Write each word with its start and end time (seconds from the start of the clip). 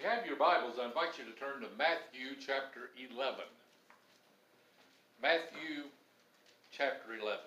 You 0.00 0.08
have 0.08 0.26
your 0.26 0.36
Bibles, 0.36 0.74
I 0.80 0.86
invite 0.86 1.18
you 1.18 1.24
to 1.24 1.40
turn 1.40 1.60
to 1.60 1.66
Matthew 1.76 2.38
chapter 2.38 2.90
11. 3.12 3.34
Matthew 5.20 5.90
chapter 6.70 7.14
11. 7.20 7.38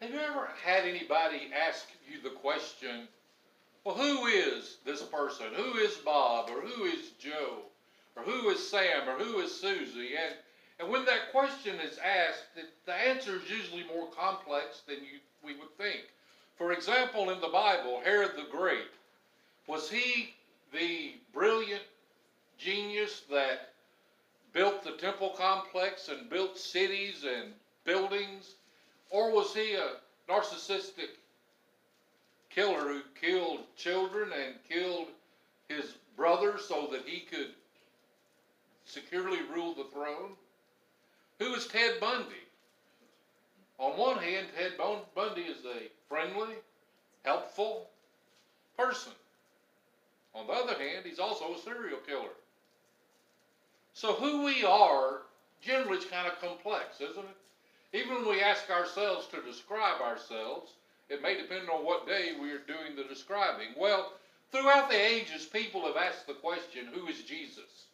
Have 0.00 0.10
you 0.10 0.18
ever 0.18 0.48
had 0.64 0.84
anybody 0.84 1.50
ask 1.68 1.86
you 2.10 2.22
the 2.22 2.34
question, 2.34 3.06
well, 3.84 3.94
who 3.94 4.24
is 4.24 4.78
this 4.86 5.02
person? 5.02 5.48
Who 5.54 5.76
is 5.76 5.96
Bob? 5.96 6.48
Or 6.48 6.62
who 6.62 6.84
is 6.84 7.10
Joe? 7.18 7.58
Or 8.16 8.22
who 8.22 8.48
is 8.48 8.70
Sam? 8.70 9.06
Or 9.06 9.22
who 9.22 9.40
is 9.40 9.54
Susie? 9.54 10.16
And, 10.16 10.34
and 10.80 10.88
when 10.88 11.04
that 11.04 11.30
question 11.30 11.74
is 11.76 11.98
asked, 11.98 12.44
the 12.86 12.94
answer 12.94 13.36
is 13.36 13.50
usually 13.50 13.84
more 13.84 14.08
complex 14.18 14.80
than 14.88 14.96
you, 14.96 15.20
we 15.44 15.56
would 15.56 15.76
think. 15.76 16.04
For 16.56 16.72
example, 16.72 17.30
in 17.30 17.40
the 17.40 17.48
Bible, 17.48 18.00
Herod 18.04 18.32
the 18.36 18.46
Great, 18.50 18.90
was 19.66 19.90
he 19.90 20.34
the 20.72 21.14
brilliant 21.32 21.82
genius 22.58 23.22
that 23.30 23.72
built 24.52 24.84
the 24.84 24.92
temple 24.92 25.30
complex 25.30 26.08
and 26.08 26.30
built 26.30 26.56
cities 26.56 27.24
and 27.24 27.52
buildings? 27.84 28.54
Or 29.10 29.32
was 29.32 29.52
he 29.52 29.74
a 29.74 29.96
narcissistic 30.28 31.10
killer 32.50 32.88
who 32.88 33.00
killed 33.20 33.64
children 33.76 34.30
and 34.32 34.54
killed 34.68 35.08
his 35.68 35.94
brothers 36.16 36.64
so 36.66 36.88
that 36.92 37.06
he 37.06 37.20
could 37.20 37.52
securely 38.84 39.42
rule 39.42 39.74
the 39.74 39.90
throne? 39.92 40.36
Who 41.40 41.52
is 41.54 41.66
Ted 41.66 41.98
Bundy? 41.98 42.46
On 43.78 43.98
one 43.98 44.18
hand, 44.18 44.46
Ted 44.56 44.74
Bundy 45.14 45.42
is 45.42 45.64
a 45.64 45.90
friendly, 46.08 46.54
helpful 47.24 47.88
person. 48.76 49.12
On 50.34 50.46
the 50.46 50.52
other 50.52 50.74
hand, 50.74 51.04
he's 51.04 51.18
also 51.18 51.54
a 51.54 51.58
serial 51.58 51.98
killer. 52.06 52.34
So 53.92 54.14
who 54.14 54.44
we 54.44 54.64
are 54.64 55.22
generally 55.60 55.98
is 55.98 56.04
kind 56.04 56.26
of 56.26 56.40
complex, 56.40 57.00
isn't 57.00 57.16
it? 57.18 57.96
Even 57.96 58.16
when 58.16 58.28
we 58.28 58.42
ask 58.42 58.68
ourselves 58.70 59.28
to 59.28 59.40
describe 59.42 60.00
ourselves, 60.00 60.72
it 61.08 61.22
may 61.22 61.36
depend 61.36 61.68
on 61.68 61.84
what 61.84 62.06
day 62.08 62.32
we 62.40 62.50
are 62.50 62.58
doing 62.58 62.96
the 62.96 63.04
describing. 63.04 63.68
Well, 63.76 64.14
throughout 64.50 64.90
the 64.90 65.00
ages, 65.00 65.46
people 65.46 65.82
have 65.86 65.96
asked 65.96 66.26
the 66.26 66.34
question, 66.34 66.88
who 66.92 67.06
is 67.06 67.22
Jesus? 67.22 67.86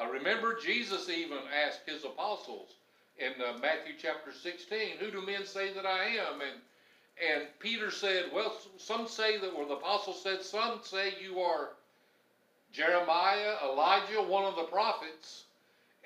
Uh, 0.00 0.06
remember, 0.06 0.58
Jesus 0.58 1.10
even 1.10 1.38
asked 1.66 1.82
his 1.86 2.04
apostles 2.04 2.70
in 3.18 3.32
uh, 3.42 3.58
Matthew 3.60 3.92
chapter 4.00 4.32
16, 4.32 4.96
who 4.98 5.10
do 5.10 5.26
men 5.26 5.44
say 5.44 5.72
that 5.74 5.84
I 5.84 6.04
am? 6.04 6.40
And 6.40 6.60
and 7.20 7.44
Peter 7.58 7.90
said, 7.90 8.26
well, 8.34 8.56
some 8.78 9.06
say 9.06 9.38
that, 9.38 9.50
or 9.50 9.66
the 9.66 9.74
apostle 9.74 10.14
said, 10.14 10.42
some 10.42 10.80
say 10.82 11.14
you 11.22 11.40
are 11.40 11.70
Jeremiah, 12.72 13.56
Elijah, 13.64 14.22
one 14.22 14.44
of 14.44 14.56
the 14.56 14.64
prophets. 14.64 15.44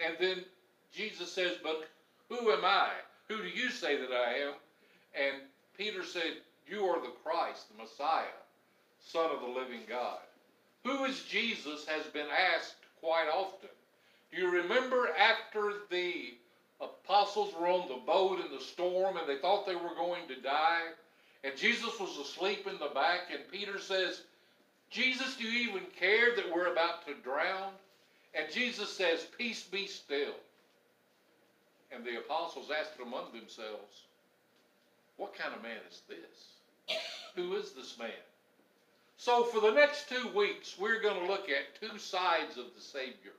And 0.04 0.16
then 0.18 0.44
Jesus 0.92 1.32
says, 1.32 1.52
but 1.62 1.88
who 2.28 2.50
am 2.50 2.64
I? 2.64 2.88
Who 3.28 3.38
do 3.38 3.48
you 3.48 3.70
say 3.70 3.96
that 3.96 4.10
I 4.10 4.34
am? 4.48 4.54
And 5.14 5.42
Peter 5.77 6.04
said, 6.04 6.38
you 6.68 6.84
are 6.84 7.00
the 7.00 7.12
Christ, 7.24 7.66
the 7.70 7.82
Messiah, 7.82 8.24
Son 9.00 9.30
of 9.30 9.40
the 9.40 9.60
living 9.60 9.82
God. 9.88 10.18
Who 10.84 11.04
is 11.04 11.22
Jesus 11.22 11.86
has 11.86 12.04
been 12.06 12.27
asked 12.54 12.77
quite 13.00 13.28
often. 13.32 13.68
Do 14.32 14.40
you 14.40 14.50
remember 14.50 15.08
after 15.16 15.74
the 15.90 16.34
apostles 16.80 17.55
were 17.58 17.69
on 17.69 17.88
the 17.88 18.00
boat 18.06 18.41
in 18.44 18.50
the 18.52 18.62
storm 18.62 19.16
and 19.16 19.28
they 19.28 19.38
thought 19.38 19.66
they 19.66 19.74
were 19.74 19.94
going 19.96 20.27
to 20.28 20.41
die. 20.41 20.83
And 21.44 21.56
Jesus 21.56 21.98
was 22.00 22.18
asleep 22.18 22.66
in 22.66 22.78
the 22.78 22.92
back, 22.92 23.28
and 23.30 23.41
Peter 23.52 23.78
says, 23.78 24.22
Jesus, 24.91 25.36
do 25.36 25.44
you 25.44 25.68
even 25.70 25.84
care 25.98 26.34
that 26.34 26.52
we're 26.52 26.72
about 26.72 27.06
to 27.06 27.14
drown? 27.22 27.72
And 28.34 28.52
Jesus 28.52 28.91
says, 28.91 29.27
Peace 29.38 29.62
be 29.62 29.86
still. 29.86 30.34
And 31.92 32.05
the 32.05 32.18
apostles 32.18 32.70
asked 32.77 32.98
among 33.01 33.33
themselves, 33.33 34.02
What 35.17 35.36
kind 35.36 35.55
of 35.55 35.62
man 35.62 35.78
is 35.89 36.02
this? 36.08 36.96
Who 37.36 37.55
is 37.55 37.72
this 37.72 37.96
man? 37.98 38.11
So, 39.17 39.45
for 39.45 39.61
the 39.61 39.70
next 39.70 40.08
two 40.08 40.28
weeks, 40.34 40.77
we're 40.78 41.01
going 41.01 41.20
to 41.20 41.30
look 41.30 41.48
at 41.48 41.80
two 41.80 41.98
sides 41.98 42.58
of 42.58 42.67
the 42.74 42.83
Savior 42.83 43.33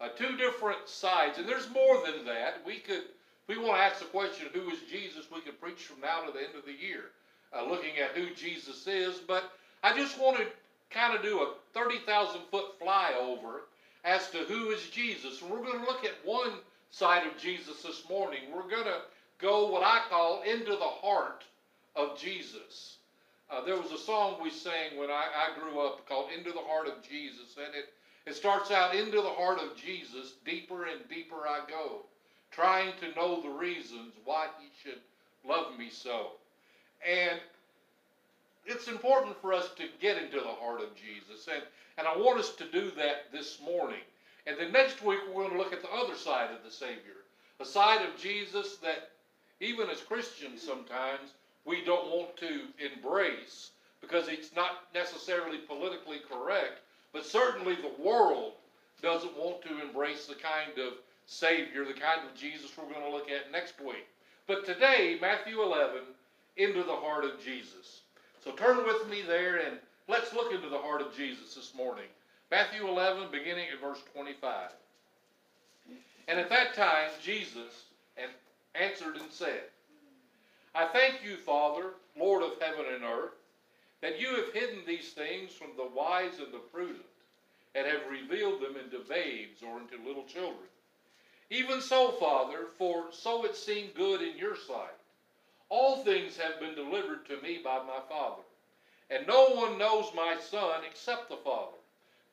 uh, 0.00 0.08
two 0.16 0.36
different 0.36 0.88
sides. 0.88 1.38
And 1.38 1.48
there's 1.48 1.68
more 1.70 2.02
than 2.04 2.24
that. 2.26 2.60
We 2.66 2.78
could, 2.78 3.02
if 3.02 3.48
we 3.48 3.58
want 3.58 3.78
to 3.78 3.84
ask 3.84 4.00
the 4.00 4.06
question, 4.06 4.48
who 4.52 4.70
is 4.70 4.78
Jesus, 4.90 5.26
we 5.32 5.40
could 5.40 5.60
preach 5.60 5.82
from 5.82 6.00
now 6.00 6.22
to 6.22 6.32
the 6.32 6.40
end 6.40 6.54
of 6.56 6.64
the 6.64 6.72
year 6.72 7.10
uh, 7.56 7.64
looking 7.64 7.98
at 7.98 8.16
who 8.16 8.34
Jesus 8.34 8.86
is. 8.86 9.18
But 9.18 9.52
I 9.82 9.96
just 9.96 10.18
want 10.18 10.38
to 10.38 10.46
kind 10.90 11.16
of 11.16 11.22
do 11.22 11.40
a 11.40 11.54
30,000 11.72 12.40
foot 12.50 12.78
flyover 12.80 13.60
as 14.04 14.30
to 14.30 14.38
who 14.38 14.70
is 14.70 14.88
Jesus. 14.90 15.40
And 15.40 15.50
we're 15.50 15.62
going 15.64 15.78
to 15.78 15.84
look 15.84 16.04
at 16.04 16.14
one 16.24 16.52
side 16.90 17.26
of 17.26 17.38
Jesus 17.38 17.82
this 17.82 18.08
morning. 18.08 18.40
We're 18.54 18.68
going 18.68 18.84
to 18.84 19.00
go 19.38 19.70
what 19.70 19.82
I 19.82 20.02
call 20.08 20.42
into 20.42 20.72
the 20.72 20.78
heart 20.78 21.44
of 21.96 22.18
Jesus. 22.18 22.96
Uh, 23.50 23.64
there 23.64 23.76
was 23.76 23.92
a 23.92 23.98
song 23.98 24.36
we 24.42 24.50
sang 24.50 24.96
when 24.96 25.10
I, 25.10 25.26
I 25.36 25.58
grew 25.58 25.80
up 25.80 26.08
called 26.08 26.30
Into 26.36 26.50
the 26.50 26.60
Heart 26.60 26.88
of 26.88 27.02
Jesus, 27.08 27.56
and 27.56 27.74
it 27.74 27.92
it 28.26 28.34
starts 28.34 28.70
out 28.70 28.94
into 28.94 29.20
the 29.20 29.28
heart 29.28 29.58
of 29.58 29.76
Jesus, 29.76 30.34
deeper 30.44 30.84
and 30.84 31.08
deeper 31.08 31.46
I 31.46 31.60
go, 31.68 32.02
trying 32.50 32.92
to 33.00 33.14
know 33.14 33.42
the 33.42 33.50
reasons 33.50 34.14
why 34.24 34.48
he 34.58 34.68
should 34.82 35.00
love 35.46 35.78
me 35.78 35.90
so. 35.90 36.32
And 37.06 37.38
it's 38.66 38.88
important 38.88 39.40
for 39.42 39.52
us 39.52 39.68
to 39.76 39.84
get 40.00 40.16
into 40.16 40.40
the 40.40 40.46
heart 40.46 40.80
of 40.80 40.94
Jesus. 40.94 41.48
And, 41.52 41.62
and 41.98 42.06
I 42.06 42.16
want 42.16 42.40
us 42.40 42.54
to 42.56 42.70
do 42.70 42.90
that 42.92 43.30
this 43.30 43.58
morning. 43.60 44.00
And 44.46 44.58
then 44.58 44.72
next 44.72 45.02
week, 45.04 45.20
we're 45.28 45.42
going 45.42 45.52
to 45.52 45.58
look 45.58 45.72
at 45.72 45.82
the 45.82 45.92
other 45.92 46.14
side 46.14 46.50
of 46.50 46.64
the 46.64 46.70
Savior. 46.70 47.24
A 47.60 47.64
side 47.64 48.06
of 48.06 48.20
Jesus 48.20 48.76
that, 48.78 49.10
even 49.60 49.90
as 49.90 50.00
Christians, 50.00 50.62
sometimes 50.62 51.32
we 51.64 51.84
don't 51.84 52.10
want 52.10 52.36
to 52.38 52.62
embrace 52.78 53.70
because 54.00 54.28
it's 54.28 54.54
not 54.54 54.84
necessarily 54.94 55.58
politically 55.58 56.20
correct. 56.30 56.80
But 57.14 57.24
certainly 57.24 57.76
the 57.76 58.02
world 58.02 58.54
doesn't 59.00 59.38
want 59.38 59.62
to 59.62 59.80
embrace 59.80 60.26
the 60.26 60.34
kind 60.34 60.76
of 60.78 60.94
Savior, 61.26 61.84
the 61.84 61.94
kind 61.94 62.20
of 62.28 62.34
Jesus 62.34 62.72
we're 62.76 62.92
going 62.92 63.06
to 63.06 63.16
look 63.16 63.30
at 63.30 63.52
next 63.52 63.80
week. 63.80 64.06
But 64.48 64.66
today, 64.66 65.16
Matthew 65.20 65.62
11, 65.62 66.00
into 66.56 66.82
the 66.82 66.96
heart 66.96 67.24
of 67.24 67.42
Jesus. 67.42 68.00
So 68.42 68.50
turn 68.50 68.84
with 68.84 69.08
me 69.08 69.22
there 69.22 69.58
and 69.58 69.78
let's 70.08 70.34
look 70.34 70.52
into 70.52 70.68
the 70.68 70.78
heart 70.78 71.00
of 71.00 71.16
Jesus 71.16 71.54
this 71.54 71.72
morning. 71.74 72.04
Matthew 72.50 72.86
11, 72.86 73.28
beginning 73.30 73.66
at 73.72 73.80
verse 73.80 74.02
25. 74.12 74.70
And 76.26 76.40
at 76.40 76.50
that 76.50 76.74
time, 76.74 77.10
Jesus 77.22 77.84
answered 78.74 79.16
and 79.16 79.30
said, 79.30 79.62
I 80.74 80.86
thank 80.86 81.24
you, 81.24 81.36
Father, 81.36 81.90
Lord 82.18 82.42
of 82.42 82.60
heaven 82.60 82.86
and 82.92 83.04
earth 83.04 83.34
that 84.04 84.20
you 84.20 84.36
have 84.36 84.52
hidden 84.52 84.80
these 84.86 85.12
things 85.12 85.50
from 85.52 85.70
the 85.78 85.88
wise 85.96 86.38
and 86.38 86.52
the 86.52 86.58
prudent, 86.58 87.06
and 87.74 87.86
have 87.86 88.02
revealed 88.10 88.60
them 88.60 88.76
into 88.76 88.98
babes 89.08 89.62
or 89.62 89.80
into 89.80 90.06
little 90.06 90.24
children. 90.24 90.68
Even 91.48 91.80
so, 91.80 92.10
Father, 92.12 92.66
for 92.76 93.04
so 93.12 93.46
it 93.46 93.56
seemed 93.56 93.94
good 93.94 94.20
in 94.20 94.36
your 94.36 94.56
sight. 94.56 94.92
All 95.70 96.04
things 96.04 96.36
have 96.36 96.60
been 96.60 96.74
delivered 96.74 97.26
to 97.28 97.40
me 97.40 97.62
by 97.64 97.78
my 97.78 98.00
Father. 98.06 98.42
And 99.08 99.26
no 99.26 99.48
one 99.54 99.78
knows 99.78 100.12
my 100.14 100.36
Son 100.38 100.82
except 100.86 101.30
the 101.30 101.36
Father, 101.36 101.78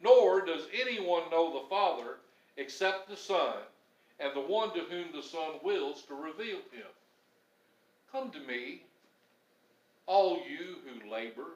nor 0.02 0.46
does 0.46 0.68
anyone 0.74 1.24
know 1.32 1.54
the 1.54 1.70
Father 1.70 2.18
except 2.58 3.08
the 3.08 3.16
Son, 3.16 3.56
and 4.20 4.36
the 4.36 4.42
one 4.42 4.74
to 4.74 4.82
whom 4.82 5.14
the 5.14 5.24
Son 5.24 5.52
wills 5.64 6.02
to 6.04 6.16
reveal 6.16 6.58
him. 6.74 6.92
Come 8.12 8.30
to 8.32 8.40
me, 8.42 8.82
all 10.06 10.36
you 10.36 10.76
who 10.84 11.10
labor 11.10 11.56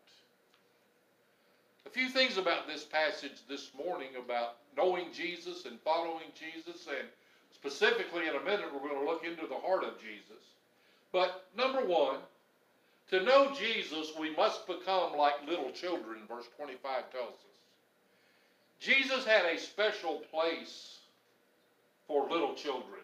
A 1.85 1.89
few 1.89 2.09
things 2.09 2.37
about 2.37 2.67
this 2.67 2.83
passage 2.83 3.41
this 3.49 3.71
morning 3.75 4.09
about 4.23 4.57
knowing 4.77 5.11
Jesus 5.11 5.65
and 5.65 5.79
following 5.81 6.27
Jesus, 6.33 6.87
and 6.87 7.07
specifically 7.53 8.27
in 8.27 8.35
a 8.35 8.43
minute 8.43 8.73
we're 8.73 8.87
going 8.87 8.99
to 8.99 9.09
look 9.09 9.25
into 9.25 9.47
the 9.47 9.55
heart 9.55 9.83
of 9.83 9.99
Jesus. 9.99 10.43
But 11.11 11.47
number 11.57 11.85
one, 11.85 12.17
to 13.09 13.23
know 13.23 13.53
Jesus, 13.53 14.13
we 14.17 14.33
must 14.35 14.67
become 14.67 15.17
like 15.17 15.45
little 15.47 15.71
children, 15.71 16.19
verse 16.29 16.45
25 16.55 17.11
tells 17.11 17.33
us. 17.33 17.51
Jesus 18.79 19.25
had 19.25 19.45
a 19.45 19.59
special 19.59 20.21
place 20.31 20.99
for 22.07 22.29
little 22.29 22.55
children. 22.55 23.01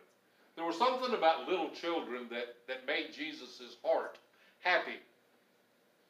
There 0.56 0.65
was 0.65 0.77
something 0.77 1.13
about 1.13 1.47
little 1.47 1.69
children 1.69 2.27
that, 2.31 2.56
that 2.68 2.88
made 2.88 3.13
Jesus' 3.13 3.77
heart 3.83 4.18
happy. 4.59 5.00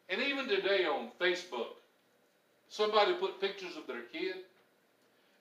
And 0.10 0.22
even 0.22 0.48
today 0.48 0.86
on 0.86 1.10
Facebook, 1.20 1.75
somebody 2.69 3.14
put 3.14 3.40
pictures 3.42 3.75
of 3.78 3.88
their 3.88 4.02
kid, 4.12 4.36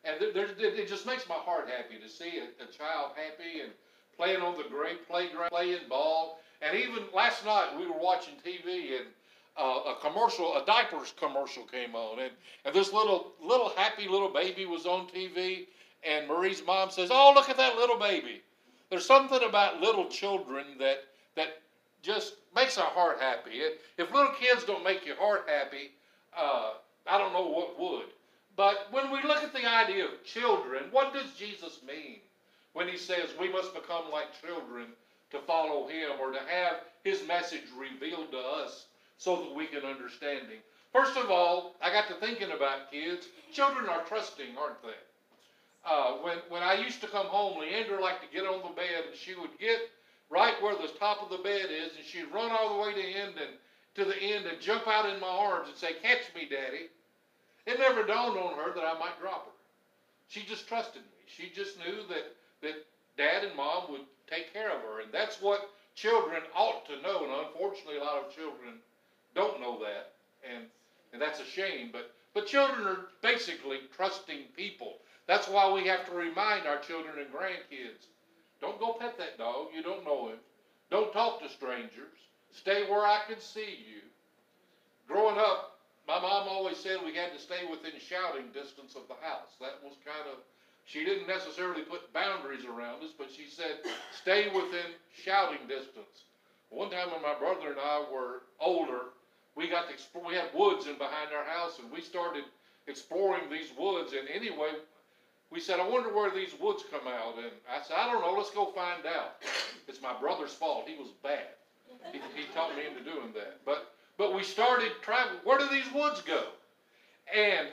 and 0.04 0.16
there, 0.34 0.48
it 0.56 0.88
just 0.88 1.06
makes 1.06 1.28
my 1.28 1.34
heart 1.34 1.68
happy 1.68 2.00
to 2.00 2.08
see 2.08 2.38
a, 2.38 2.62
a 2.62 2.66
child 2.66 3.12
happy 3.16 3.60
and 3.60 3.72
playing 4.16 4.40
on 4.40 4.56
the 4.56 4.64
great 4.68 5.06
playground, 5.08 5.50
playing 5.50 5.88
ball. 5.88 6.38
And 6.62 6.78
even 6.78 7.04
last 7.14 7.44
night 7.44 7.70
we 7.78 7.86
were 7.86 7.98
watching 7.98 8.34
TV 8.44 8.96
and 8.98 9.06
uh, 9.58 9.92
a 9.92 9.96
commercial, 10.00 10.56
a 10.56 10.64
diapers 10.64 11.14
commercial 11.18 11.64
came 11.64 11.94
on, 11.94 12.20
and, 12.20 12.30
and 12.64 12.74
this 12.74 12.92
little 12.92 13.32
little 13.42 13.70
happy 13.70 14.08
little 14.08 14.28
baby 14.28 14.66
was 14.66 14.86
on 14.86 15.06
TV, 15.08 15.66
and 16.04 16.28
Marie's 16.28 16.62
mom 16.64 16.90
says, 16.90 17.10
"Oh, 17.10 17.32
look 17.34 17.48
at 17.48 17.56
that 17.56 17.76
little 17.76 17.98
baby." 17.98 18.42
There's 18.90 19.06
something 19.06 19.42
about 19.42 19.80
little 19.80 20.08
children 20.08 20.78
that 20.78 21.04
that 21.36 21.62
just 22.02 22.34
makes 22.54 22.78
our 22.78 22.90
heart 22.90 23.18
happy. 23.20 23.60
If 23.98 24.12
little 24.12 24.32
kids 24.32 24.64
don't 24.64 24.84
make 24.84 25.04
your 25.04 25.16
heart 25.16 25.48
happy, 25.48 25.90
uh, 26.36 26.74
I 27.08 27.18
don't 27.18 27.32
know 27.32 27.46
what 27.46 27.78
would. 27.78 28.06
But 28.56 28.88
when 28.90 29.10
we 29.10 29.22
look 29.22 29.42
at 29.42 29.52
the 29.52 29.66
idea 29.66 30.06
of 30.06 30.24
children, 30.24 30.84
what 30.90 31.12
does 31.12 31.32
Jesus 31.32 31.80
mean 31.86 32.20
when 32.72 32.88
he 32.88 32.96
says 32.96 33.30
we 33.38 33.52
must 33.52 33.74
become 33.74 34.10
like 34.10 34.40
children 34.40 34.86
to 35.30 35.38
follow 35.40 35.86
him 35.88 36.12
or 36.20 36.32
to 36.32 36.38
have 36.38 36.76
his 37.04 37.26
message 37.26 37.64
revealed 37.76 38.30
to 38.32 38.38
us 38.38 38.86
so 39.18 39.36
that 39.36 39.54
we 39.54 39.66
can 39.66 39.82
understand 39.82 40.48
him? 40.48 40.58
First 40.92 41.16
of 41.18 41.30
all, 41.30 41.74
I 41.82 41.90
got 41.90 42.08
to 42.08 42.14
thinking 42.14 42.52
about 42.52 42.90
kids. 42.90 43.28
Children 43.52 43.88
are 43.88 44.02
trusting, 44.04 44.56
aren't 44.58 44.82
they? 44.82 44.96
Uh, 45.84 46.14
when, 46.22 46.38
when 46.48 46.62
I 46.62 46.74
used 46.74 47.00
to 47.02 47.06
come 47.06 47.26
home, 47.26 47.62
Leandra 47.62 48.00
liked 48.00 48.22
to 48.22 48.34
get 48.34 48.46
on 48.46 48.62
the 48.62 48.74
bed 48.74 49.04
and 49.06 49.16
she 49.16 49.34
would 49.34 49.56
get 49.60 49.78
right 50.30 50.60
where 50.62 50.74
the 50.74 50.88
top 50.98 51.22
of 51.22 51.30
the 51.30 51.42
bed 51.44 51.66
is 51.70 51.94
and 51.96 52.04
she'd 52.04 52.32
run 52.32 52.50
all 52.50 52.74
the 52.74 52.82
way 52.82 52.94
to 52.94 53.08
end 53.08 53.34
and 53.38 53.54
to 53.96 54.04
the 54.04 54.16
end 54.16 54.46
and 54.46 54.60
jump 54.60 54.86
out 54.86 55.12
in 55.12 55.20
my 55.20 55.28
arms 55.28 55.68
and 55.68 55.76
say, 55.76 55.94
Catch 56.02 56.34
me, 56.34 56.48
Daddy. 56.48 56.88
It 57.66 57.78
never 57.80 58.04
dawned 58.04 58.38
on 58.38 58.54
her 58.54 58.72
that 58.74 58.84
I 58.84 58.98
might 58.98 59.20
drop 59.20 59.46
her. 59.46 59.52
She 60.28 60.42
just 60.42 60.68
trusted 60.68 61.02
me. 61.02 61.18
She 61.26 61.50
just 61.54 61.78
knew 61.78 62.06
that, 62.08 62.34
that 62.62 62.86
dad 63.16 63.44
and 63.44 63.56
mom 63.56 63.90
would 63.90 64.02
take 64.30 64.52
care 64.52 64.70
of 64.70 64.82
her. 64.82 65.00
And 65.00 65.12
that's 65.12 65.42
what 65.42 65.68
children 65.94 66.42
ought 66.54 66.86
to 66.86 67.02
know. 67.02 67.24
And 67.24 67.32
unfortunately, 67.46 67.98
a 67.98 68.04
lot 68.04 68.24
of 68.24 68.34
children 68.34 68.74
don't 69.34 69.60
know 69.60 69.80
that. 69.80 70.12
And, 70.48 70.64
and 71.12 71.20
that's 71.20 71.40
a 71.40 71.44
shame. 71.44 71.90
But, 71.92 72.12
but 72.34 72.46
children 72.46 72.86
are 72.86 73.08
basically 73.22 73.80
trusting 73.96 74.42
people. 74.56 74.98
That's 75.26 75.48
why 75.48 75.72
we 75.72 75.88
have 75.88 76.06
to 76.06 76.12
remind 76.12 76.66
our 76.66 76.78
children 76.78 77.14
and 77.18 77.34
grandkids 77.34 78.06
don't 78.60 78.80
go 78.80 78.94
pet 78.94 79.18
that 79.18 79.38
dog. 79.38 79.68
You 79.74 79.82
don't 79.82 80.04
know 80.04 80.28
him. 80.28 80.38
Don't 80.90 81.12
talk 81.12 81.42
to 81.42 81.48
strangers. 81.48 82.16
Stay 82.56 82.88
where 82.88 83.04
I 83.04 83.20
can 83.28 83.38
see 83.38 83.84
you. 83.84 84.00
Growing 85.06 85.36
up, 85.36 85.78
my 86.08 86.18
mom 86.18 86.48
always 86.48 86.78
said 86.78 86.98
we 87.04 87.14
had 87.14 87.32
to 87.32 87.38
stay 87.38 87.68
within 87.70 87.92
shouting 88.00 88.48
distance 88.54 88.96
of 88.96 89.06
the 89.08 89.20
house. 89.20 89.54
That 89.60 89.78
was 89.84 89.94
kind 90.04 90.24
of, 90.32 90.38
she 90.84 91.04
didn't 91.04 91.28
necessarily 91.28 91.82
put 91.82 92.12
boundaries 92.12 92.64
around 92.64 93.02
us, 93.04 93.10
but 93.16 93.28
she 93.30 93.46
said 93.48 93.84
stay 94.10 94.48
within 94.48 94.96
shouting 95.14 95.68
distance. 95.68 96.24
One 96.70 96.90
time 96.90 97.10
when 97.10 97.22
my 97.22 97.34
brother 97.38 97.70
and 97.70 97.78
I 97.78 98.04
were 98.10 98.42
older, 98.58 99.12
we 99.54 99.68
got 99.68 99.88
to 99.88 99.94
explore, 99.94 100.26
we 100.26 100.34
had 100.34 100.50
woods 100.54 100.86
in 100.86 100.98
behind 100.98 101.30
our 101.36 101.44
house, 101.44 101.78
and 101.78 101.90
we 101.92 102.00
started 102.00 102.44
exploring 102.86 103.50
these 103.50 103.70
woods. 103.78 104.12
And 104.12 104.28
anyway, 104.28 104.72
we 105.50 105.60
said, 105.60 105.78
I 105.78 105.88
wonder 105.88 106.12
where 106.12 106.30
these 106.30 106.54
woods 106.60 106.84
come 106.90 107.06
out. 107.06 107.36
And 107.36 107.52
I 107.70 107.82
said, 107.82 107.96
I 107.98 108.10
don't 108.10 108.22
know. 108.22 108.34
Let's 108.36 108.50
go 108.50 108.72
find 108.72 109.06
out. 109.06 109.42
It's 109.88 110.02
my 110.02 110.18
brother's 110.18 110.52
fault. 110.52 110.88
He 110.88 110.96
was 110.96 111.10
bad. 111.22 111.54
He, 112.12 112.18
he 112.34 112.46
talked 112.54 112.76
me 112.76 112.86
into 112.86 113.02
doing 113.02 113.32
that. 113.34 113.64
But 113.64 113.92
but 114.18 114.34
we 114.34 114.42
started 114.42 114.92
traveling. 115.02 115.40
Where 115.44 115.58
do 115.58 115.68
these 115.68 115.90
woods 115.92 116.22
go? 116.22 116.42
And 117.34 117.68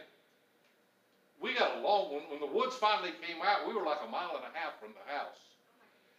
we 1.40 1.54
got 1.54 1.78
a 1.78 1.81
long 1.81 2.12
one. 2.12 2.24
When 2.30 2.40
the 2.40 2.54
woods 2.54 2.75
finally 2.75 3.12
came 3.22 3.42
out, 3.44 3.68
we 3.68 3.74
were 3.74 3.84
like 3.84 4.00
a 4.06 4.12
mile 4.12 4.36
and 4.36 4.44
a 4.44 4.58
half 4.58 4.80
from 4.80 4.92
the 4.92 5.12
house. 5.12 5.40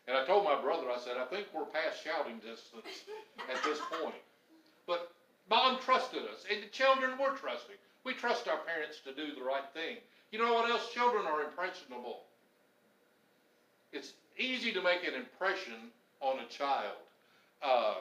And 0.06 0.17
I 0.17 0.25
told 0.25 0.45
my 0.45 0.61
brother, 0.61 0.91
I 0.91 0.99
said, 0.99 1.17
I 1.17 1.25
think 1.25 1.47
we're 1.55 1.65
past 1.65 2.05
shouting 2.05 2.37
distance 2.37 3.09
at 3.49 3.62
this 3.65 3.81
point. 4.01 4.21
But 4.87 5.12
mom 5.49 5.79
trusted 5.81 6.23
us, 6.25 6.45
and 6.51 6.62
the 6.62 6.69
children 6.69 7.12
were 7.19 7.37
trusting. 7.37 7.77
We 8.05 8.12
trust 8.12 8.49
our 8.49 8.59
parents 8.59 9.01
to 9.05 9.15
do 9.15 9.35
the 9.35 9.43
right 9.43 9.65
thing. 9.73 9.97
You 10.31 10.39
know 10.39 10.53
what 10.53 10.69
else? 10.71 10.93
Children 10.93 11.27
are 11.27 11.43
impressionable. 11.43 12.25
It's 13.93 14.12
easy 14.39 14.73
to 14.73 14.83
make 14.83 15.06
an 15.06 15.15
impression 15.15 15.91
on 16.21 16.41
a 16.41 16.47
child. 16.49 17.04
Uh, 17.62 17.95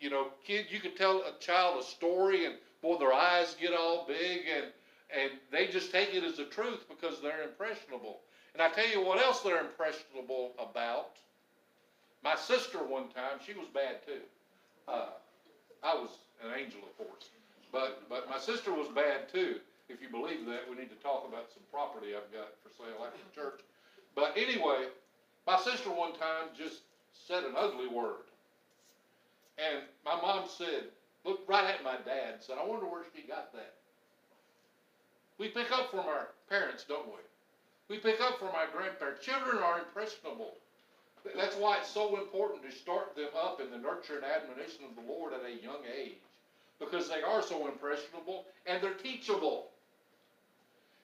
you 0.00 0.10
know, 0.10 0.28
kid, 0.46 0.66
you 0.70 0.80
can 0.80 0.94
tell 0.94 1.22
a 1.22 1.38
child 1.40 1.80
a 1.80 1.84
story, 1.84 2.44
and 2.46 2.54
boy, 2.82 2.96
their 2.98 3.12
eyes 3.12 3.56
get 3.60 3.72
all 3.72 4.06
big, 4.06 4.42
and 4.54 4.66
and 5.10 5.32
they 5.50 5.66
just 5.66 5.90
take 5.90 6.14
it 6.14 6.22
as 6.22 6.36
the 6.36 6.44
truth 6.44 6.84
because 6.88 7.20
they're 7.20 7.42
impressionable. 7.42 8.20
And 8.52 8.62
I 8.62 8.68
tell 8.68 8.88
you 8.88 9.04
what 9.04 9.18
else 9.18 9.40
they're 9.40 9.60
impressionable 9.60 10.52
about. 10.58 11.16
My 12.22 12.36
sister 12.36 12.78
one 12.78 13.08
time, 13.08 13.40
she 13.44 13.54
was 13.54 13.66
bad 13.72 14.04
too. 14.04 14.20
Uh, 14.86 15.10
I 15.82 15.94
was 15.94 16.10
an 16.44 16.50
angel, 16.58 16.80
of 16.82 16.96
course, 16.98 17.30
but 17.72 18.02
but 18.08 18.28
my 18.28 18.38
sister 18.38 18.72
was 18.72 18.88
bad 18.88 19.32
too. 19.32 19.56
If 19.88 20.02
you 20.02 20.08
believe 20.10 20.44
that, 20.46 20.68
we 20.68 20.76
need 20.76 20.90
to 20.90 21.00
talk 21.02 21.26
about 21.26 21.48
some 21.52 21.62
property 21.72 22.08
I've 22.12 22.30
got 22.32 22.52
for 22.62 22.68
sale 22.76 23.06
after 23.06 23.24
church. 23.34 23.60
But 24.14 24.36
anyway, 24.36 24.92
my 25.46 25.58
sister 25.58 25.88
one 25.88 26.12
time 26.12 26.52
just 26.56 26.82
said 27.26 27.44
an 27.44 27.54
ugly 27.56 27.88
word. 27.88 28.27
And 29.58 29.82
my 30.04 30.20
mom 30.20 30.44
said, 30.48 30.84
looked 31.24 31.48
right 31.48 31.64
at 31.64 31.84
my 31.84 31.96
dad 32.04 32.34
and 32.34 32.42
said, 32.42 32.56
I 32.62 32.66
wonder 32.66 32.86
where 32.86 33.02
she 33.14 33.26
got 33.26 33.52
that. 33.52 33.74
We 35.38 35.48
pick 35.48 35.70
up 35.72 35.90
from 35.90 36.00
our 36.00 36.28
parents, 36.48 36.84
don't 36.88 37.06
we? 37.06 37.20
We 37.88 37.98
pick 37.98 38.20
up 38.20 38.38
from 38.38 38.48
our 38.48 38.66
grandparents. 38.72 39.24
Children 39.24 39.58
are 39.58 39.80
impressionable. 39.80 40.54
That's 41.36 41.56
why 41.56 41.78
it's 41.78 41.90
so 41.90 42.18
important 42.18 42.62
to 42.62 42.76
start 42.76 43.16
them 43.16 43.30
up 43.36 43.60
in 43.60 43.70
the 43.70 43.78
nurture 43.78 44.16
and 44.16 44.24
admonition 44.24 44.84
of 44.84 44.94
the 44.94 45.10
Lord 45.10 45.32
at 45.32 45.40
a 45.44 45.62
young 45.62 45.82
age. 46.00 46.18
Because 46.78 47.08
they 47.08 47.22
are 47.22 47.42
so 47.42 47.66
impressionable 47.66 48.46
and 48.66 48.82
they're 48.82 48.94
teachable. 48.94 49.68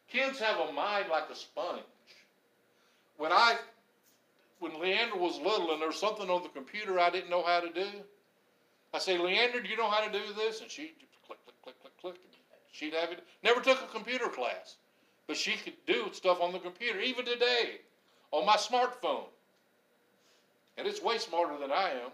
Kids 0.08 0.38
have 0.38 0.68
a 0.68 0.72
mind 0.72 1.06
like 1.10 1.28
a 1.30 1.34
sponge. 1.34 1.82
When 3.16 3.32
I, 3.32 3.56
when 4.60 4.72
Leandra 4.72 5.18
was 5.18 5.38
little 5.38 5.72
and 5.72 5.80
there 5.80 5.88
was 5.88 5.98
something 5.98 6.30
on 6.30 6.42
the 6.42 6.48
computer 6.48 7.00
I 7.00 7.10
didn't 7.10 7.30
know 7.30 7.42
how 7.42 7.60
to 7.60 7.70
do, 7.72 7.86
I 8.94 8.98
say, 8.98 9.18
Leandra, 9.18 9.62
do 9.62 9.68
you 9.68 9.76
know 9.76 9.90
how 9.90 10.06
to 10.06 10.12
do 10.12 10.32
this? 10.34 10.60
And 10.60 10.70
she 10.70 10.94
click, 11.26 11.38
click, 11.44 11.56
click, 11.62 11.80
click, 11.80 12.00
click. 12.00 12.14
She'd 12.72 12.94
have 12.94 13.10
it. 13.10 13.24
Never 13.42 13.60
took 13.60 13.82
a 13.82 13.86
computer 13.92 14.28
class, 14.28 14.76
but 15.26 15.36
she 15.36 15.52
could 15.52 15.74
do 15.86 16.10
stuff 16.12 16.40
on 16.40 16.52
the 16.52 16.58
computer. 16.58 17.00
Even 17.00 17.24
today, 17.24 17.80
on 18.30 18.46
my 18.46 18.56
smartphone, 18.56 19.26
and 20.78 20.86
it's 20.86 21.02
way 21.02 21.18
smarter 21.18 21.58
than 21.58 21.70
I 21.70 21.90
am. 21.90 22.10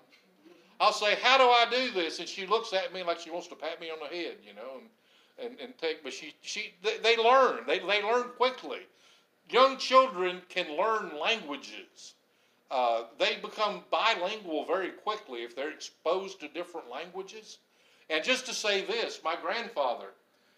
I'll 0.80 0.92
say, 0.92 1.16
"How 1.22 1.38
do 1.38 1.44
I 1.44 1.66
do 1.70 1.92
this?" 1.92 2.18
And 2.18 2.28
she 2.28 2.46
looks 2.46 2.72
at 2.72 2.92
me 2.92 3.02
like 3.02 3.20
she 3.20 3.30
wants 3.30 3.48
to 3.48 3.54
pat 3.54 3.80
me 3.80 3.90
on 3.90 3.98
the 4.00 4.14
head, 4.14 4.36
you 4.46 4.54
know. 4.54 4.78
And 4.78 4.88
and, 5.42 5.58
and 5.60 5.76
take, 5.78 6.02
but 6.02 6.12
she, 6.12 6.34
she, 6.42 6.74
they, 6.82 6.98
they 6.98 7.16
learn. 7.16 7.60
They, 7.66 7.78
they 7.78 8.02
learn 8.02 8.28
quickly. 8.36 8.80
Young 9.48 9.78
children 9.78 10.42
can 10.48 10.76
learn 10.76 11.18
languages. 11.18 12.14
Uh, 12.70 13.04
they 13.18 13.36
become 13.36 13.82
bilingual 13.90 14.64
very 14.64 14.90
quickly 14.90 15.42
if 15.42 15.56
they're 15.56 15.72
exposed 15.72 16.40
to 16.40 16.48
different 16.48 16.88
languages. 16.88 17.58
And 18.08 18.22
just 18.22 18.46
to 18.46 18.54
say 18.54 18.84
this, 18.84 19.20
my 19.24 19.36
grandfather, 19.40 20.08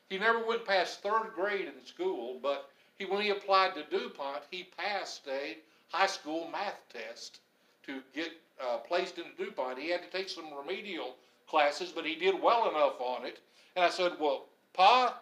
he 0.08 0.18
never 0.18 0.44
went 0.44 0.66
past 0.66 1.02
third 1.02 1.32
grade 1.34 1.66
in 1.66 1.86
school, 1.86 2.38
but 2.42 2.70
he, 2.98 3.06
when 3.06 3.22
he 3.22 3.30
applied 3.30 3.74
to 3.74 3.84
DuPont, 3.84 4.42
he 4.50 4.68
passed 4.76 5.26
a 5.28 5.56
high 5.88 6.06
school 6.06 6.48
math 6.50 6.80
test 6.92 7.40
to 7.86 8.00
get 8.14 8.32
uh, 8.60 8.78
placed 8.78 9.18
into 9.18 9.30
DuPont. 9.38 9.78
He 9.78 9.90
had 9.90 10.02
to 10.02 10.16
take 10.16 10.28
some 10.28 10.52
remedial 10.54 11.16
classes, 11.46 11.92
but 11.94 12.06
he 12.06 12.14
did 12.14 12.40
well 12.40 12.68
enough 12.68 13.00
on 13.00 13.26
it. 13.26 13.40
And 13.74 13.84
I 13.84 13.88
said, 13.88 14.12
Well, 14.20 14.46
Pa, 14.74 15.18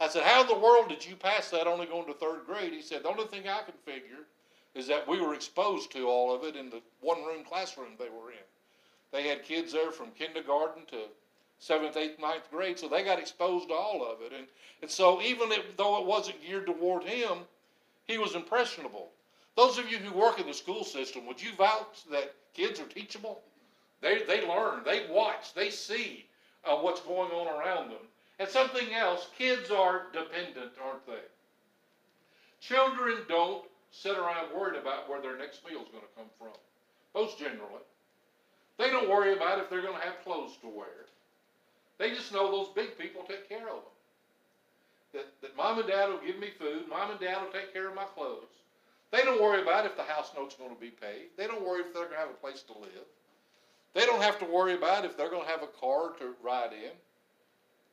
I 0.00 0.08
said, 0.08 0.22
how 0.22 0.40
in 0.40 0.48
the 0.48 0.58
world 0.58 0.88
did 0.88 1.04
you 1.04 1.14
pass 1.14 1.50
that 1.50 1.66
only 1.66 1.86
going 1.86 2.06
to 2.06 2.14
third 2.14 2.46
grade? 2.46 2.72
He 2.72 2.80
said, 2.80 3.02
the 3.02 3.08
only 3.08 3.26
thing 3.26 3.46
I 3.46 3.62
can 3.62 3.74
figure 3.84 4.24
is 4.74 4.86
that 4.86 5.08
we 5.08 5.20
were 5.20 5.34
exposed 5.34 5.90
to 5.92 6.08
all 6.08 6.34
of 6.34 6.44
it 6.44 6.56
in 6.56 6.70
the 6.70 6.80
one 7.00 7.24
room 7.24 7.44
classroom 7.44 7.96
they 7.98 8.08
were 8.08 8.30
in. 8.30 8.46
They 9.12 9.28
had 9.28 9.42
kids 9.42 9.72
there 9.72 9.90
from 9.90 10.10
kindergarten 10.12 10.84
to 10.86 10.98
seventh, 11.58 11.96
eighth, 11.96 12.20
ninth 12.20 12.50
grade, 12.50 12.78
so 12.78 12.88
they 12.88 13.02
got 13.02 13.18
exposed 13.18 13.68
to 13.68 13.74
all 13.74 14.04
of 14.04 14.22
it. 14.22 14.32
And, 14.32 14.46
and 14.82 14.90
so 14.90 15.20
even 15.20 15.52
if, 15.52 15.76
though 15.76 16.00
it 16.00 16.06
wasn't 16.06 16.42
geared 16.42 16.66
toward 16.66 17.04
him, 17.04 17.38
he 18.06 18.18
was 18.18 18.34
impressionable. 18.34 19.10
Those 19.56 19.78
of 19.78 19.90
you 19.90 19.98
who 19.98 20.16
work 20.16 20.40
in 20.40 20.46
the 20.46 20.54
school 20.54 20.84
system, 20.84 21.26
would 21.26 21.42
you 21.42 21.50
vouch 21.56 22.04
that 22.10 22.34
kids 22.54 22.80
are 22.80 22.86
teachable? 22.86 23.40
They, 24.00 24.22
they 24.22 24.46
learn, 24.46 24.82
they 24.84 25.06
watch, 25.10 25.52
they 25.54 25.70
see 25.70 26.26
uh, 26.64 26.76
what's 26.76 27.00
going 27.00 27.30
on 27.32 27.46
around 27.46 27.90
them. 27.90 27.98
And 28.38 28.48
something 28.48 28.94
else, 28.94 29.28
kids 29.36 29.70
are 29.70 30.06
dependent, 30.12 30.72
aren't 30.82 31.06
they? 31.06 31.12
Children 32.60 33.18
don't 33.28 33.64
sit 33.90 34.16
around 34.16 34.54
worried 34.54 34.80
about 34.80 35.08
where 35.08 35.20
their 35.20 35.36
next 35.36 35.64
meal 35.64 35.82
is 35.82 35.88
going 35.88 36.04
to 36.04 36.16
come 36.16 36.30
from. 36.38 36.56
Most 37.14 37.38
generally. 37.38 37.84
They 38.78 38.88
don't 38.88 39.10
worry 39.10 39.34
about 39.34 39.58
if 39.58 39.68
they're 39.68 39.82
going 39.82 39.98
to 39.98 40.06
have 40.06 40.24
clothes 40.24 40.56
to 40.62 40.68
wear. 40.68 41.06
They 41.98 42.10
just 42.10 42.32
know 42.32 42.50
those 42.50 42.68
big 42.74 42.96
people 42.96 43.22
take 43.28 43.48
care 43.48 43.68
of 43.68 43.84
them. 43.84 43.96
That, 45.12 45.26
that 45.42 45.56
mom 45.56 45.78
and 45.78 45.88
dad 45.88 46.08
will 46.08 46.24
give 46.24 46.38
me 46.38 46.50
food, 46.58 46.88
mom 46.88 47.10
and 47.10 47.20
dad 47.20 47.42
will 47.42 47.52
take 47.52 47.72
care 47.72 47.88
of 47.88 47.94
my 47.94 48.04
clothes. 48.04 48.46
They 49.10 49.22
don't 49.22 49.42
worry 49.42 49.60
about 49.60 49.86
if 49.86 49.96
the 49.96 50.04
house 50.04 50.30
note's 50.36 50.54
going 50.54 50.74
to 50.74 50.80
be 50.80 50.90
paid. 50.90 51.30
They 51.36 51.48
don't 51.48 51.66
worry 51.66 51.80
if 51.80 51.92
they're 51.92 52.04
going 52.04 52.14
to 52.14 52.20
have 52.20 52.30
a 52.30 52.34
place 52.34 52.62
to 52.62 52.78
live. 52.78 53.06
They 53.92 54.06
don't 54.06 54.22
have 54.22 54.38
to 54.38 54.44
worry 54.44 54.74
about 54.74 55.04
if 55.04 55.16
they're 55.16 55.30
going 55.30 55.44
to 55.44 55.50
have 55.50 55.64
a 55.64 55.80
car 55.80 56.12
to 56.20 56.34
ride 56.42 56.72
in. 56.72 56.92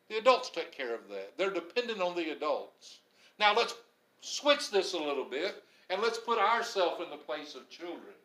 The 0.09 0.19
adults 0.19 0.51
take 0.51 0.71
care 0.71 0.93
of 0.93 1.09
that. 1.09 1.33
They're 1.37 1.49
dependent 1.49 2.01
on 2.01 2.15
the 2.15 2.29
adults. 2.29 2.99
Now 3.39 3.55
let's 3.55 3.75
switch 4.21 4.69
this 4.69 4.93
a 4.93 4.97
little 4.97 5.25
bit 5.25 5.63
and 5.89 6.01
let's 6.01 6.17
put 6.17 6.37
ourselves 6.37 7.01
in 7.03 7.09
the 7.09 7.17
place 7.17 7.55
of 7.55 7.69
children. 7.69 8.15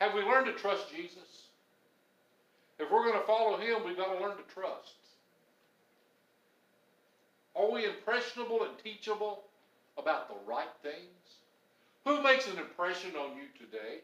Have 0.00 0.14
we 0.14 0.22
learned 0.22 0.46
to 0.46 0.52
trust 0.52 0.90
Jesus? 0.94 1.48
If 2.78 2.90
we're 2.90 3.04
going 3.04 3.20
to 3.20 3.26
follow 3.26 3.58
him, 3.58 3.84
we've 3.84 3.96
got 3.96 4.16
to 4.16 4.24
learn 4.24 4.36
to 4.36 4.54
trust. 4.54 4.94
Are 7.54 7.70
we 7.70 7.84
impressionable 7.84 8.62
and 8.62 8.72
teachable 8.82 9.44
about 9.98 10.28
the 10.28 10.50
right 10.50 10.70
things? 10.82 10.94
Who 12.06 12.22
makes 12.22 12.46
an 12.46 12.58
impression 12.58 13.10
on 13.16 13.36
you 13.36 13.44
today? 13.58 13.98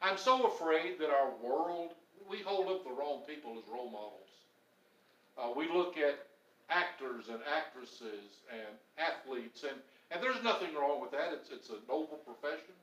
I'm 0.00 0.16
so 0.16 0.46
afraid 0.46 1.00
that 1.00 1.10
our 1.10 1.32
world, 1.42 1.94
we 2.30 2.38
hold 2.42 2.68
up 2.68 2.84
the 2.84 2.92
wrong 2.92 3.22
people 3.26 3.58
as 3.58 3.68
role 3.68 3.90
models. 3.90 4.28
Uh, 5.36 5.52
we 5.56 5.68
look 5.68 5.96
at 5.96 6.26
actors 6.70 7.24
and 7.28 7.40
actresses 7.52 8.42
and 8.52 8.76
athletes, 8.98 9.64
and, 9.64 9.78
and 10.10 10.22
there's 10.22 10.42
nothing 10.42 10.74
wrong 10.74 11.00
with 11.00 11.10
that. 11.12 11.32
It's, 11.32 11.50
it's 11.50 11.70
a 11.70 11.78
noble 11.88 12.20
profession. 12.24 12.74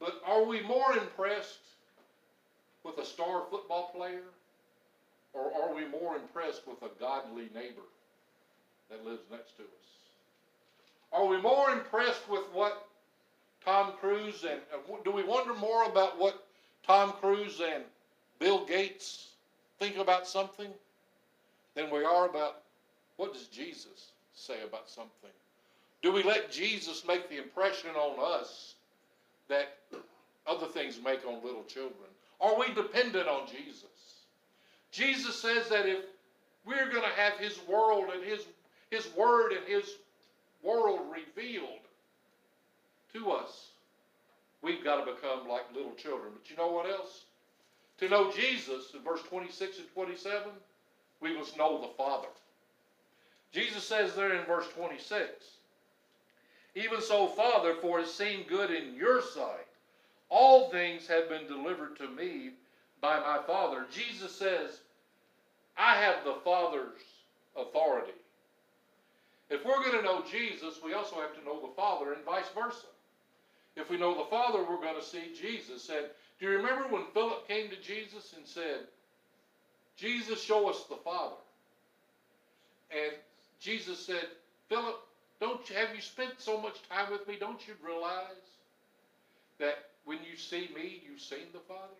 But 0.00 0.20
are 0.26 0.44
we 0.44 0.62
more 0.62 0.92
impressed 0.92 1.58
with 2.82 2.98
a 2.98 3.04
star 3.04 3.42
football 3.50 3.92
player, 3.94 4.24
or 5.32 5.52
are 5.62 5.74
we 5.74 5.86
more 5.86 6.16
impressed 6.16 6.66
with 6.66 6.82
a 6.82 6.90
godly 6.98 7.48
neighbor 7.54 7.86
that 8.90 9.04
lives 9.04 9.22
next 9.30 9.56
to 9.58 9.62
us? 9.62 9.90
Are 11.12 11.26
we 11.26 11.40
more 11.40 11.70
impressed 11.70 12.28
with 12.28 12.44
what 12.52 12.86
Tom 13.64 13.92
Cruise 14.00 14.44
and 14.48 14.60
do 15.04 15.10
we 15.10 15.22
wonder 15.22 15.54
more 15.54 15.84
about 15.84 16.18
what 16.18 16.46
Tom 16.86 17.12
Cruise 17.20 17.60
and 17.60 17.84
Bill 18.38 18.64
Gates 18.64 19.28
think 19.78 19.98
about 19.98 20.26
something 20.26 20.70
than 21.74 21.90
we 21.90 22.04
are 22.04 22.26
about 22.26 22.62
what 23.16 23.34
does 23.34 23.48
Jesus 23.48 24.12
say 24.34 24.62
about 24.66 24.88
something? 24.88 25.30
Do 26.02 26.12
we 26.12 26.22
let 26.22 26.50
Jesus 26.50 27.04
make 27.06 27.28
the 27.28 27.38
impression 27.38 27.90
on 27.90 28.40
us 28.40 28.74
that 29.48 29.76
other 30.46 30.66
things 30.66 30.98
make 31.04 31.26
on 31.26 31.44
little 31.44 31.64
children? 31.64 32.08
Are 32.40 32.58
we 32.58 32.72
dependent 32.72 33.28
on 33.28 33.46
Jesus? 33.46 33.84
Jesus 34.90 35.40
says 35.40 35.68
that 35.68 35.86
if 35.86 36.04
we're 36.64 36.90
going 36.90 37.02
to 37.02 37.20
have 37.20 37.34
His 37.34 37.60
world 37.68 38.06
and 38.14 38.24
His, 38.24 38.46
His 38.90 39.08
Word 39.14 39.52
and 39.52 39.66
His 39.66 39.96
world 40.62 41.00
revealed 41.12 41.68
to 43.12 43.30
us, 43.30 43.68
we've 44.62 44.82
got 44.82 45.04
to 45.04 45.12
become 45.12 45.48
like 45.48 45.64
little 45.74 45.94
children. 45.94 46.32
But 46.34 46.50
you 46.50 46.56
know 46.56 46.72
what 46.72 46.88
else? 46.88 47.24
To 47.98 48.08
know 48.08 48.32
Jesus, 48.32 48.94
in 48.94 49.02
verse 49.02 49.22
26 49.28 49.78
and 49.78 49.92
27, 49.92 50.48
we 51.20 51.36
must 51.36 51.58
know 51.58 51.80
the 51.80 51.92
Father. 51.98 52.28
Jesus 53.52 53.84
says 53.84 54.14
there 54.14 54.34
in 54.34 54.46
verse 54.46 54.66
26, 54.74 55.26
Even 56.82 57.02
so, 57.02 57.26
Father, 57.26 57.74
for 57.74 58.00
it 58.00 58.08
seemed 58.08 58.46
good 58.46 58.70
in 58.70 58.94
your 58.94 59.20
sight, 59.20 59.66
all 60.28 60.70
things 60.70 61.06
have 61.06 61.28
been 61.28 61.46
delivered 61.46 61.96
to 61.98 62.08
me 62.08 62.50
by 63.00 63.18
my 63.20 63.40
Father. 63.46 63.86
Jesus 63.92 64.34
says, 64.34 64.80
I 65.76 65.96
have 65.96 66.24
the 66.24 66.36
Father's 66.44 67.00
authority. 67.56 68.12
If 69.50 69.64
we're 69.64 69.82
going 69.82 69.98
to 69.98 70.02
know 70.02 70.22
Jesus, 70.30 70.78
we 70.84 70.94
also 70.94 71.16
have 71.16 71.34
to 71.38 71.44
know 71.44 71.60
the 71.60 71.74
Father 71.74 72.12
and 72.12 72.24
vice 72.24 72.48
versa. 72.54 72.86
If 73.76 73.90
we 73.90 73.98
know 73.98 74.16
the 74.16 74.30
Father, 74.30 74.60
we're 74.60 74.80
going 74.80 74.98
to 74.98 75.04
see 75.04 75.32
Jesus. 75.38 75.88
And 75.90 76.06
do 76.38 76.46
you 76.46 76.56
remember 76.56 76.88
when 76.88 77.04
Philip 77.12 77.48
came 77.48 77.68
to 77.68 77.76
Jesus 77.76 78.34
and 78.36 78.46
said, 78.46 78.80
Jesus, 79.96 80.42
show 80.42 80.70
us 80.70 80.84
the 80.88 80.96
Father? 80.96 81.36
And 82.90 83.12
Jesus 83.60 83.98
said, 83.98 84.26
Philip, 84.68 84.96
don't 85.40 85.68
you, 85.68 85.76
have 85.76 85.94
you 85.94 86.02
spent 86.02 86.34
so 86.38 86.60
much 86.60 86.76
time 86.88 87.10
with 87.10 87.26
me? 87.26 87.36
Don't 87.40 87.66
you 87.66 87.74
realize 87.84 88.60
that 89.58 89.78
when 90.04 90.18
you 90.18 90.36
see 90.36 90.68
me, 90.74 91.02
you've 91.06 91.20
seen 91.20 91.48
the 91.52 91.60
Father? 91.60 91.96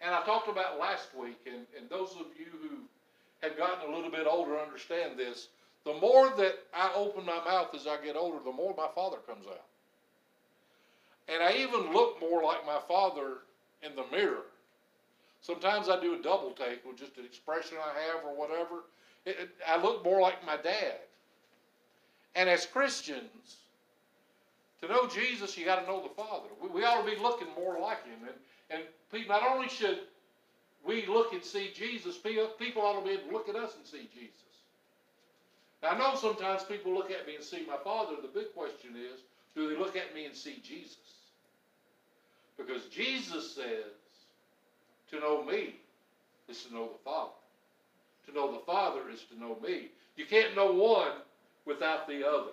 And 0.00 0.14
I 0.14 0.24
talked 0.24 0.48
about 0.48 0.80
last 0.80 1.08
week, 1.16 1.38
and, 1.46 1.66
and 1.78 1.88
those 1.88 2.12
of 2.12 2.26
you 2.38 2.46
who 2.62 2.78
have 3.42 3.56
gotten 3.56 3.90
a 3.90 3.94
little 3.94 4.10
bit 4.10 4.26
older 4.26 4.58
understand 4.58 5.18
this. 5.18 5.48
The 5.84 5.94
more 5.94 6.30
that 6.36 6.54
I 6.72 6.92
open 6.94 7.26
my 7.26 7.42
mouth 7.44 7.74
as 7.74 7.86
I 7.86 8.02
get 8.04 8.16
older, 8.16 8.38
the 8.44 8.52
more 8.52 8.74
my 8.76 8.88
Father 8.94 9.18
comes 9.26 9.46
out. 9.46 9.64
And 11.28 11.42
I 11.42 11.54
even 11.54 11.92
look 11.92 12.20
more 12.20 12.42
like 12.42 12.64
my 12.66 12.78
Father 12.88 13.38
in 13.82 13.94
the 13.96 14.04
mirror. 14.10 14.44
Sometimes 15.40 15.88
I 15.88 16.00
do 16.00 16.14
a 16.14 16.22
double 16.22 16.52
take 16.52 16.84
with 16.86 16.98
just 16.98 17.16
an 17.18 17.24
expression 17.24 17.76
I 17.78 17.98
have 18.06 18.24
or 18.24 18.36
whatever. 18.36 18.84
It, 19.26 19.36
it, 19.40 19.50
I 19.66 19.80
look 19.80 20.04
more 20.04 20.20
like 20.20 20.44
my 20.46 20.56
dad. 20.56 20.98
And 22.34 22.48
as 22.48 22.66
Christians, 22.66 23.56
to 24.80 24.88
know 24.88 25.06
Jesus, 25.06 25.56
you 25.56 25.64
got 25.64 25.80
to 25.80 25.86
know 25.86 26.02
the 26.02 26.08
Father. 26.08 26.48
We, 26.60 26.68
we, 26.68 26.84
ought 26.84 27.04
to 27.04 27.10
be 27.10 27.20
looking 27.20 27.48
more 27.56 27.78
like 27.78 28.04
Him. 28.04 28.28
And, 28.70 28.82
and 29.12 29.28
not 29.28 29.42
only 29.42 29.68
should 29.68 30.00
we 30.84 31.06
look 31.06 31.32
and 31.32 31.42
see 31.42 31.70
Jesus, 31.74 32.16
people 32.16 32.82
ought 32.82 32.98
to 32.98 33.04
be 33.04 33.12
able 33.12 33.28
to 33.28 33.32
look 33.32 33.48
at 33.48 33.56
us 33.56 33.76
and 33.76 33.86
see 33.86 34.08
Jesus. 34.12 34.40
Now, 35.82 35.90
I 35.90 35.98
know 35.98 36.14
sometimes 36.16 36.64
people 36.64 36.94
look 36.94 37.10
at 37.10 37.26
me 37.26 37.36
and 37.36 37.44
see 37.44 37.64
my 37.66 37.76
Father. 37.84 38.14
The 38.20 38.28
big 38.28 38.54
question 38.54 38.90
is, 38.96 39.20
do 39.54 39.68
they 39.68 39.76
look 39.76 39.96
at 39.96 40.14
me 40.14 40.24
and 40.24 40.34
see 40.34 40.60
Jesus? 40.64 40.96
Because 42.56 42.84
Jesus 42.86 43.54
says, 43.54 43.92
to 45.10 45.20
know 45.20 45.44
me 45.44 45.76
is 46.48 46.64
to 46.64 46.74
know 46.74 46.88
the 46.88 46.98
Father. 47.04 47.32
To 48.26 48.32
know 48.32 48.52
the 48.52 48.60
Father 48.60 49.02
is 49.12 49.24
to 49.30 49.38
know 49.38 49.58
me. 49.62 49.88
You 50.16 50.26
can't 50.26 50.56
know 50.56 50.72
one 50.72 51.12
without 51.64 52.06
the 52.06 52.26
other. 52.26 52.52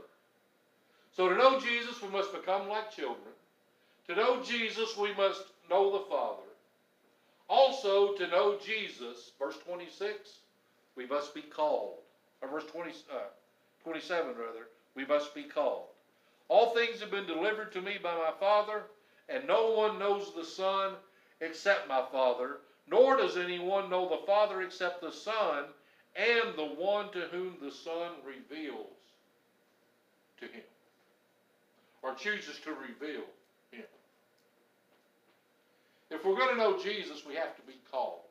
So 1.11 1.27
to 1.27 1.35
know 1.35 1.59
Jesus, 1.59 2.01
we 2.01 2.09
must 2.09 2.31
become 2.31 2.69
like 2.69 2.95
children. 2.95 3.33
To 4.07 4.15
know 4.15 4.43
Jesus, 4.43 4.95
we 4.97 5.13
must 5.15 5.43
know 5.69 5.91
the 5.91 6.05
Father. 6.09 6.43
Also, 7.47 8.13
to 8.13 8.27
know 8.27 8.57
Jesus, 8.63 9.31
verse 9.39 9.57
26, 9.67 10.39
we 10.95 11.05
must 11.07 11.33
be 11.33 11.41
called. 11.41 11.97
Or 12.41 12.47
verse 12.47 12.65
20, 12.71 12.91
uh, 13.11 13.27
27, 13.83 14.29
rather, 14.29 14.69
we 14.95 15.05
must 15.05 15.33
be 15.35 15.43
called. 15.43 15.87
All 16.47 16.73
things 16.73 16.99
have 16.99 17.11
been 17.11 17.25
delivered 17.25 17.71
to 17.73 17.81
me 17.81 17.97
by 18.01 18.15
my 18.15 18.31
Father, 18.39 18.83
and 19.27 19.47
no 19.47 19.71
one 19.71 19.99
knows 19.99 20.33
the 20.33 20.45
Son 20.45 20.93
except 21.41 21.87
my 21.87 22.03
Father, 22.11 22.57
nor 22.89 23.17
does 23.17 23.37
anyone 23.37 23.89
know 23.89 24.07
the 24.07 24.25
Father 24.25 24.61
except 24.61 25.01
the 25.01 25.11
Son, 25.11 25.65
and 26.15 26.55
the 26.55 26.75
one 26.77 27.11
to 27.11 27.21
whom 27.31 27.57
the 27.61 27.71
Son 27.71 28.11
reveals 28.25 28.98
to 30.39 30.45
him 30.45 30.63
or 32.01 32.15
chooses 32.15 32.59
to 32.63 32.71
reveal 32.71 33.23
him. 33.71 33.85
If 36.09 36.25
we're 36.25 36.37
going 36.37 36.55
to 36.55 36.57
know 36.57 36.81
Jesus, 36.81 37.23
we 37.27 37.35
have 37.35 37.55
to 37.55 37.61
be 37.63 37.75
called. 37.91 38.21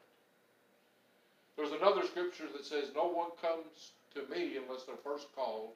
There's 1.57 1.73
another 1.73 2.07
scripture 2.07 2.47
that 2.53 2.65
says, 2.65 2.91
No 2.95 3.09
one 3.09 3.31
comes 3.43 3.93
to 4.15 4.23
me 4.35 4.57
unless 4.57 4.85
they're 4.85 4.97
first 5.05 5.27
called 5.35 5.73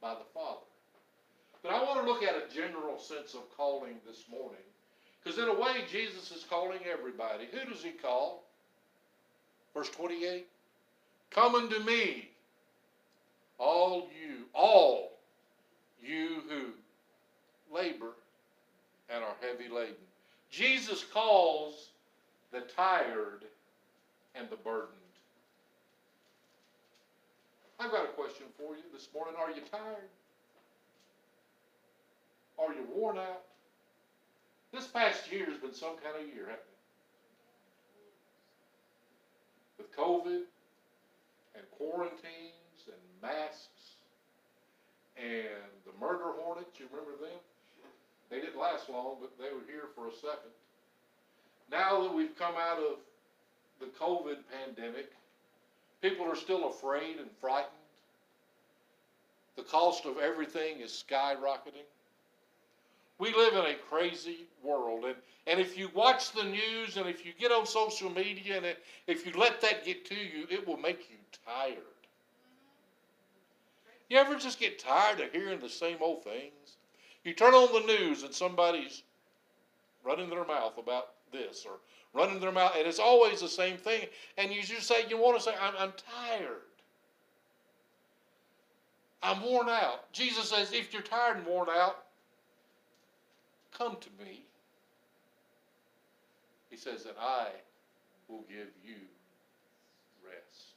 by 0.00 0.14
the 0.14 0.26
Father. 0.34 0.66
But 1.62 1.72
I 1.72 1.82
want 1.82 2.04
to 2.04 2.10
look 2.10 2.22
at 2.22 2.34
a 2.34 2.54
general 2.54 2.98
sense 2.98 3.34
of 3.34 3.54
calling 3.56 3.96
this 4.06 4.24
morning. 4.30 4.64
Because 5.22 5.38
in 5.38 5.48
a 5.48 5.54
way, 5.54 5.84
Jesus 5.90 6.30
is 6.30 6.44
calling 6.48 6.80
everybody. 6.90 7.46
Who 7.52 7.70
does 7.70 7.82
he 7.82 7.90
call? 7.90 8.44
Verse 9.74 9.88
28 9.90 10.46
Come 11.30 11.54
unto 11.54 11.78
me, 11.80 12.30
all 13.58 14.08
you, 14.20 14.46
all 14.52 15.09
you 16.02 16.42
who 16.48 17.74
labor 17.74 18.12
and 19.08 19.22
are 19.24 19.34
heavy 19.40 19.68
laden. 19.68 19.94
Jesus 20.50 21.04
calls 21.04 21.90
the 22.52 22.60
tired 22.76 23.44
and 24.34 24.48
the 24.50 24.56
burdened. 24.56 24.96
I've 27.78 27.90
got 27.90 28.04
a 28.04 28.08
question 28.08 28.46
for 28.58 28.74
you 28.74 28.82
this 28.92 29.08
morning. 29.14 29.34
Are 29.38 29.50
you 29.50 29.62
tired? 29.70 30.10
Are 32.58 32.74
you 32.74 32.84
worn 32.94 33.16
out? 33.16 33.42
This 34.72 34.86
past 34.86 35.32
year 35.32 35.46
has 35.46 35.58
been 35.58 35.72
some 35.74 35.96
kind 35.96 36.16
of 36.16 36.26
year, 36.34 36.44
hasn't 36.46 36.60
it? 36.60 36.76
With 39.78 39.96
COVID 39.96 40.42
and 41.56 41.64
quarantines 41.72 42.86
and 42.86 43.00
masks 43.22 43.69
and 45.20 45.70
the 45.84 45.92
murder 46.00 46.32
hornet 46.40 46.66
You 46.78 46.86
remember 46.90 47.12
them? 47.20 47.38
They 48.30 48.40
didn't 48.40 48.58
last 48.58 48.88
long, 48.88 49.16
but 49.20 49.36
they 49.38 49.52
were 49.52 49.66
here 49.66 49.88
for 49.94 50.08
a 50.08 50.14
second. 50.14 50.54
Now 51.70 52.02
that 52.02 52.14
we've 52.14 52.36
come 52.38 52.54
out 52.54 52.78
of 52.78 52.98
the 53.80 53.86
COVID 53.98 54.36
pandemic, 54.50 55.12
people 56.00 56.26
are 56.26 56.36
still 56.36 56.68
afraid 56.68 57.18
and 57.18 57.28
frightened. 57.40 57.72
The 59.56 59.62
cost 59.62 60.06
of 60.06 60.18
everything 60.18 60.80
is 60.80 61.04
skyrocketing. 61.08 61.86
We 63.18 63.34
live 63.34 63.52
in 63.52 63.72
a 63.72 63.74
crazy 63.74 64.46
world, 64.62 65.04
and, 65.04 65.16
and 65.46 65.60
if 65.60 65.76
you 65.76 65.90
watch 65.92 66.32
the 66.32 66.44
news 66.44 66.96
and 66.96 67.06
if 67.06 67.26
you 67.26 67.32
get 67.38 67.52
on 67.52 67.66
social 67.66 68.08
media 68.08 68.56
and 68.56 68.76
if 69.06 69.26
you 69.26 69.32
let 69.38 69.60
that 69.60 69.84
get 69.84 70.06
to 70.06 70.14
you, 70.14 70.46
it 70.48 70.66
will 70.66 70.78
make 70.78 71.10
you 71.10 71.16
tired. 71.46 71.76
You 74.10 74.18
ever 74.18 74.34
just 74.34 74.58
get 74.58 74.80
tired 74.80 75.20
of 75.20 75.32
hearing 75.32 75.60
the 75.60 75.68
same 75.68 75.98
old 76.00 76.24
things? 76.24 76.76
You 77.24 77.32
turn 77.32 77.54
on 77.54 77.72
the 77.72 77.86
news 77.86 78.24
and 78.24 78.34
somebody's 78.34 79.04
running 80.04 80.28
their 80.28 80.44
mouth 80.44 80.76
about 80.78 81.10
this 81.32 81.64
or 81.64 81.78
running 82.12 82.40
their 82.40 82.50
mouth, 82.50 82.72
and 82.76 82.88
it's 82.88 82.98
always 82.98 83.40
the 83.40 83.48
same 83.48 83.76
thing. 83.76 84.06
And 84.36 84.52
you 84.52 84.62
just 84.62 84.88
say, 84.88 85.06
you 85.08 85.16
want 85.16 85.38
to 85.38 85.42
say, 85.42 85.54
I'm, 85.62 85.74
I'm 85.78 85.92
tired. 85.92 86.62
I'm 89.22 89.42
worn 89.42 89.68
out. 89.68 90.12
Jesus 90.12 90.50
says, 90.50 90.72
if 90.72 90.92
you're 90.92 91.02
tired 91.02 91.36
and 91.36 91.46
worn 91.46 91.68
out, 91.70 92.04
come 93.76 93.96
to 94.00 94.24
me. 94.24 94.42
He 96.68 96.76
says 96.76 97.04
that 97.04 97.16
I 97.20 97.48
will 98.28 98.44
give 98.48 98.68
you 98.84 98.96
rest. 100.24 100.74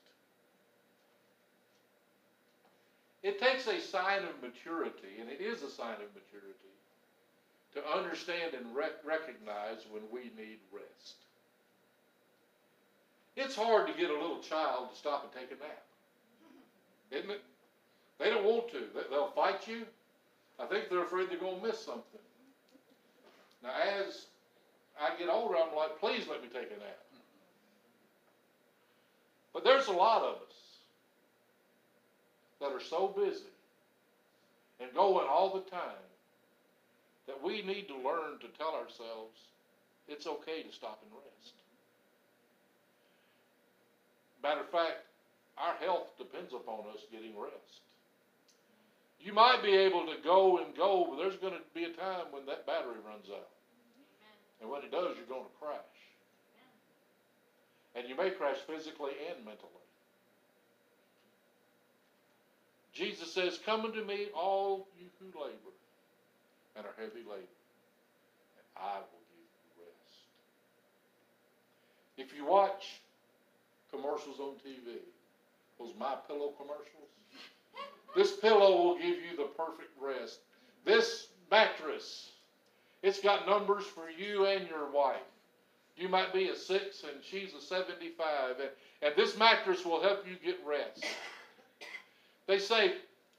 It 3.23 3.39
takes 3.39 3.67
a 3.67 3.79
sign 3.79 4.23
of 4.23 4.41
maturity, 4.41 5.15
and 5.19 5.29
it 5.29 5.39
is 5.39 5.63
a 5.63 5.69
sign 5.69 5.95
of 5.95 6.11
maturity, 6.13 6.59
to 7.73 7.87
understand 7.87 8.53
and 8.53 8.75
rec- 8.75 9.03
recognize 9.05 9.85
when 9.89 10.03
we 10.11 10.29
need 10.37 10.59
rest. 10.71 11.15
It's 13.37 13.55
hard 13.55 13.87
to 13.87 13.93
get 13.93 14.09
a 14.11 14.13
little 14.13 14.39
child 14.39 14.91
to 14.91 14.97
stop 14.97 15.23
and 15.23 15.31
take 15.31 15.57
a 15.57 15.61
nap, 15.61 15.83
isn't 17.11 17.31
it? 17.31 17.41
They 18.19 18.29
don't 18.29 18.43
want 18.43 18.69
to. 18.71 18.83
They'll 19.09 19.31
fight 19.31 19.67
you. 19.67 19.85
I 20.59 20.65
think 20.65 20.89
they're 20.89 21.03
afraid 21.03 21.29
they're 21.29 21.39
going 21.39 21.61
to 21.61 21.67
miss 21.67 21.79
something. 21.79 22.21
Now, 23.63 23.71
as 23.99 24.25
I 25.01 25.17
get 25.17 25.29
older, 25.29 25.55
I'm 25.55 25.75
like, 25.75 25.99
please 25.99 26.27
let 26.29 26.43
me 26.43 26.49
take 26.49 26.67
a 26.67 26.79
nap. 26.79 26.99
But 29.53 29.63
there's 29.63 29.87
a 29.87 29.93
lot 29.93 30.21
of 30.21 30.35
us 30.35 30.62
that 32.63 32.71
are 32.71 32.79
so 32.79 33.11
busy 33.11 33.51
and 34.79 34.87
going 34.95 35.27
all 35.27 35.53
the 35.53 35.69
time 35.69 36.07
that 37.27 37.43
we 37.43 37.61
need 37.61 37.87
to 37.91 37.95
learn 37.95 38.39
to 38.39 38.47
tell 38.57 38.71
ourselves 38.71 39.35
it's 40.07 40.25
okay 40.25 40.63
to 40.63 40.71
stop 40.71 41.03
and 41.03 41.11
rest. 41.11 41.53
Matter 44.41 44.61
of 44.61 44.69
fact, 44.71 45.03
our 45.57 45.75
health 45.83 46.07
depends 46.17 46.53
upon 46.53 46.87
us 46.95 47.03
getting 47.11 47.35
rest. 47.35 47.83
You 49.19 49.33
might 49.33 49.61
be 49.61 49.75
able 49.75 50.05
to 50.07 50.15
go 50.23 50.59
and 50.59 50.75
go, 50.75 51.07
but 51.09 51.17
there's 51.17 51.39
going 51.39 51.53
to 51.53 51.63
be 51.75 51.83
a 51.83 51.93
time 51.95 52.31
when 52.31 52.45
that 52.47 52.65
battery 52.65 52.99
runs 53.05 53.27
out. 53.31 53.51
And 54.61 54.69
when 54.69 54.83
it 54.83 54.91
does, 54.91 55.15
you're 55.15 55.27
going 55.27 55.47
to 55.47 55.59
crash. 55.59 55.99
And 57.95 58.07
you 58.07 58.15
may 58.15 58.31
crash 58.31 58.57
physically 58.67 59.11
and 59.31 59.45
mentally. 59.45 59.82
Jesus 62.93 63.33
says, 63.33 63.59
Come 63.65 63.81
unto 63.81 64.03
me, 64.03 64.27
all 64.35 64.87
you 64.99 65.07
who 65.19 65.25
labor 65.39 65.73
and 66.75 66.85
are 66.85 66.93
heavy 66.97 67.19
laden, 67.19 67.53
and 68.57 68.65
I 68.77 68.97
will 68.97 69.23
give 69.29 69.49
you 69.61 69.83
rest. 69.83 70.17
If 72.17 72.35
you 72.35 72.45
watch 72.45 73.01
commercials 73.91 74.39
on 74.39 74.55
TV, 74.65 74.97
those 75.79 75.93
My 75.99 76.15
Pillow 76.27 76.53
commercials, 76.57 77.09
this 78.15 78.35
pillow 78.37 78.83
will 78.83 78.97
give 78.97 79.17
you 79.17 79.35
the 79.37 79.49
perfect 79.57 79.89
rest. 79.99 80.39
This 80.85 81.27
mattress, 81.49 82.29
it's 83.01 83.19
got 83.19 83.47
numbers 83.47 83.85
for 83.85 84.09
you 84.09 84.45
and 84.45 84.67
your 84.67 84.91
wife. 84.91 85.17
You 85.97 86.09
might 86.09 86.33
be 86.33 86.49
a 86.49 86.55
six 86.55 87.03
and 87.03 87.23
she's 87.23 87.53
a 87.53 87.61
75, 87.61 88.59
and, 88.59 88.69
and 89.01 89.15
this 89.15 89.37
mattress 89.37 89.85
will 89.85 90.01
help 90.01 90.25
you 90.27 90.35
get 90.43 90.59
rest. 90.65 91.03
They 92.47 92.59
say, 92.59 92.93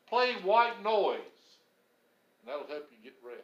play 0.08 0.34
white 0.42 0.82
noise, 0.82 1.18
and 2.40 2.46
that'll 2.46 2.66
help 2.66 2.90
you 2.90 2.98
get 3.02 3.14
rest. 3.24 3.40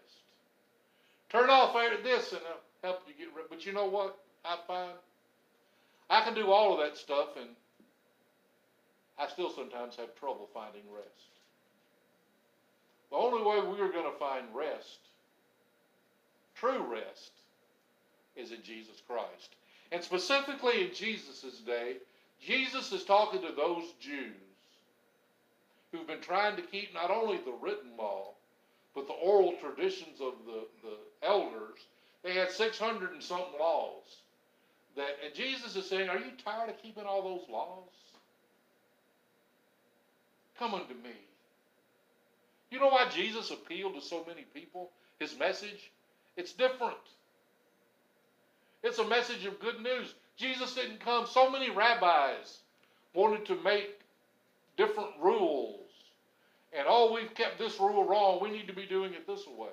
Turn 1.31 1.51
off 1.51 1.75
this, 2.03 2.33
and 2.33 2.41
it'll 2.41 2.61
help 2.83 3.03
you 3.07 3.15
get 3.19 3.35
rest. 3.37 3.49
But 3.51 3.67
you 3.67 3.73
know 3.73 3.87
what 3.87 4.19
I 4.45 4.57
find? 4.67 4.93
I 6.09 6.23
can 6.23 6.35
do 6.35 6.51
all 6.51 6.73
of 6.73 6.81
that 6.81 6.97
stuff, 6.97 7.37
and 7.37 7.49
I 9.19 9.29
still 9.29 9.51
sometimes 9.51 9.97
have 9.97 10.15
trouble 10.17 10.49
finding 10.53 10.83
rest. 10.93 11.09
The 13.11 13.17
only 13.17 13.43
way 13.43 13.57
we 13.57 13.81
are 13.81 13.93
going 13.93 14.11
to 14.11 14.19
find 14.19 14.47
rest, 14.55 14.99
true 16.55 16.83
rest, 16.91 17.33
is 18.37 18.53
in 18.53 18.63
Jesus 18.63 19.03
Christ. 19.07 19.57
And 19.93 20.03
specifically 20.03 20.87
in 20.87 20.95
Jesus' 20.95 21.61
day, 21.67 21.97
Jesus 22.41 22.93
is 22.93 23.05
talking 23.05 23.43
to 23.43 23.53
those 23.55 23.85
Jews 24.01 24.50
who've 25.93 26.07
been 26.07 26.21
trying 26.21 26.57
to 26.57 26.63
keep 26.63 26.95
not 26.95 27.11
only 27.11 27.39
the 27.39 27.55
written 27.61 27.91
law, 27.99 28.35
but 28.95 29.07
the 29.07 29.15
oral 29.15 29.55
traditions 29.61 30.21
of 30.21 30.35
the, 30.47 30.67
the 30.83 31.27
elders. 31.27 31.79
They 32.23 32.35
had 32.35 32.51
600 32.51 33.13
and 33.13 33.23
something 33.23 33.59
laws. 33.59 34.05
That, 34.97 35.17
and 35.25 35.35
Jesus 35.35 35.77
is 35.77 35.89
saying, 35.89 36.09
Are 36.09 36.19
you 36.19 36.33
tired 36.45 36.71
of 36.71 36.83
keeping 36.83 37.05
all 37.05 37.23
those 37.23 37.49
laws? 37.49 37.89
Come 40.59 40.75
unto 40.75 40.95
me. 40.95 41.15
You 42.71 42.79
know 42.79 42.89
why 42.89 43.09
Jesus 43.09 43.51
appealed 43.51 43.95
to 43.95 44.01
so 44.01 44.25
many 44.27 44.43
people? 44.55 44.91
His 45.19 45.39
message? 45.39 45.91
It's 46.37 46.53
different. 46.53 46.97
It's 48.83 48.99
a 48.99 49.07
message 49.07 49.45
of 49.45 49.61
good 49.61 49.81
news. 49.83 50.15
Jesus 50.37 50.75
didn't 50.75 51.01
come. 51.01 51.27
So 51.27 51.51
many 51.51 51.71
rabbis 51.71 52.59
wanted 53.15 53.47
to 53.47 53.57
make 53.63 54.01
different 54.77 55.11
rules. 55.21 55.80
And 56.77 56.87
oh, 56.89 57.13
we've 57.13 57.35
kept 57.35 57.59
this 57.59 57.79
rule 57.81 58.05
wrong. 58.07 58.39
We 58.41 58.51
need 58.51 58.67
to 58.69 58.73
be 58.73 58.87
doing 58.87 59.15
it 59.15 59.27
this 59.27 59.47
way. 59.47 59.69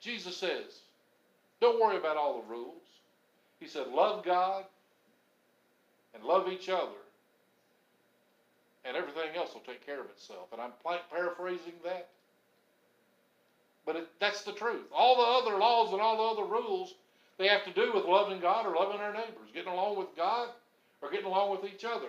Jesus 0.00 0.36
says, 0.36 0.80
don't 1.60 1.80
worry 1.80 1.96
about 1.96 2.16
all 2.16 2.42
the 2.42 2.48
rules. 2.48 2.82
He 3.60 3.68
said, 3.68 3.88
love 3.88 4.24
God 4.24 4.64
and 6.14 6.24
love 6.24 6.48
each 6.48 6.68
other 6.68 6.98
and 8.84 8.96
everything 8.96 9.34
else 9.36 9.54
will 9.54 9.62
take 9.62 9.84
care 9.84 10.00
of 10.00 10.06
itself. 10.06 10.48
And 10.52 10.60
I'm 10.60 10.72
paraphrasing 11.10 11.72
that. 11.84 12.08
But 13.86 13.96
it, 13.96 14.08
that's 14.20 14.42
the 14.42 14.52
truth. 14.52 14.86
All 14.94 15.16
the 15.16 15.48
other 15.48 15.58
laws 15.58 15.92
and 15.92 16.00
all 16.00 16.16
the 16.16 16.40
other 16.40 16.50
rules, 16.50 16.94
they 17.38 17.48
have 17.48 17.64
to 17.64 17.72
do 17.72 17.92
with 17.94 18.04
loving 18.04 18.40
God 18.40 18.66
or 18.66 18.74
loving 18.74 19.00
our 19.00 19.12
neighbors, 19.12 19.50
getting 19.54 19.72
along 19.72 19.98
with 19.98 20.14
God 20.16 20.48
or 21.02 21.10
getting 21.10 21.26
along 21.26 21.50
with 21.50 21.70
each 21.70 21.84
other. 21.84 22.08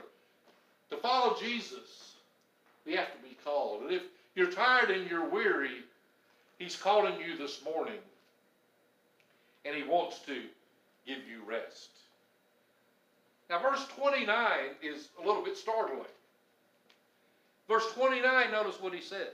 To 0.92 0.98
follow 0.98 1.36
Jesus, 1.40 2.15
we 2.86 2.96
have 2.96 3.12
to 3.12 3.28
be 3.28 3.38
called. 3.44 3.84
And 3.84 3.92
if 3.92 4.04
you're 4.36 4.52
tired 4.52 4.92
and 4.92 5.10
you're 5.10 5.30
weary, 5.30 5.84
He's 6.60 6.76
calling 6.76 7.20
you 7.20 7.38
this 7.38 7.64
morning. 7.64 8.00
And 9.66 9.76
He 9.76 9.84
wants 9.84 10.20
to 10.28 10.42
give 11.06 11.20
you 11.30 11.42
rest. 11.48 11.90
Now, 13.50 13.60
verse 13.60 13.86
29 13.96 14.28
is 14.82 15.10
a 15.22 15.26
little 15.26 15.44
bit 15.44 15.58
startling. 15.58 16.06
Verse 17.68 17.86
29, 17.94 18.52
notice 18.52 18.80
what 18.80 18.94
he 18.94 19.02
says. 19.02 19.28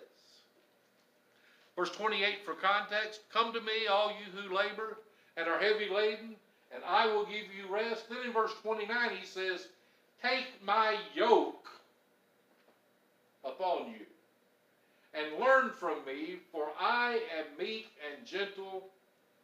Verse 1.75 1.91
28 1.91 2.45
for 2.45 2.53
context 2.53 3.21
Come 3.31 3.53
to 3.53 3.61
me, 3.61 3.87
all 3.89 4.09
you 4.09 4.41
who 4.41 4.55
labor 4.55 4.97
and 5.37 5.47
are 5.47 5.59
heavy 5.59 5.89
laden, 5.89 6.35
and 6.73 6.83
I 6.85 7.07
will 7.07 7.25
give 7.25 7.45
you 7.55 7.73
rest. 7.73 8.09
Then 8.09 8.19
in 8.25 8.33
verse 8.33 8.51
29, 8.61 9.09
he 9.19 9.25
says, 9.25 9.67
Take 10.21 10.45
my 10.63 10.97
yoke 11.15 11.67
upon 13.43 13.87
you 13.87 14.05
and 15.13 15.39
learn 15.39 15.71
from 15.71 16.05
me, 16.05 16.37
for 16.51 16.67
I 16.79 17.19
am 17.37 17.45
meek 17.59 17.87
and 18.09 18.25
gentle, 18.25 18.87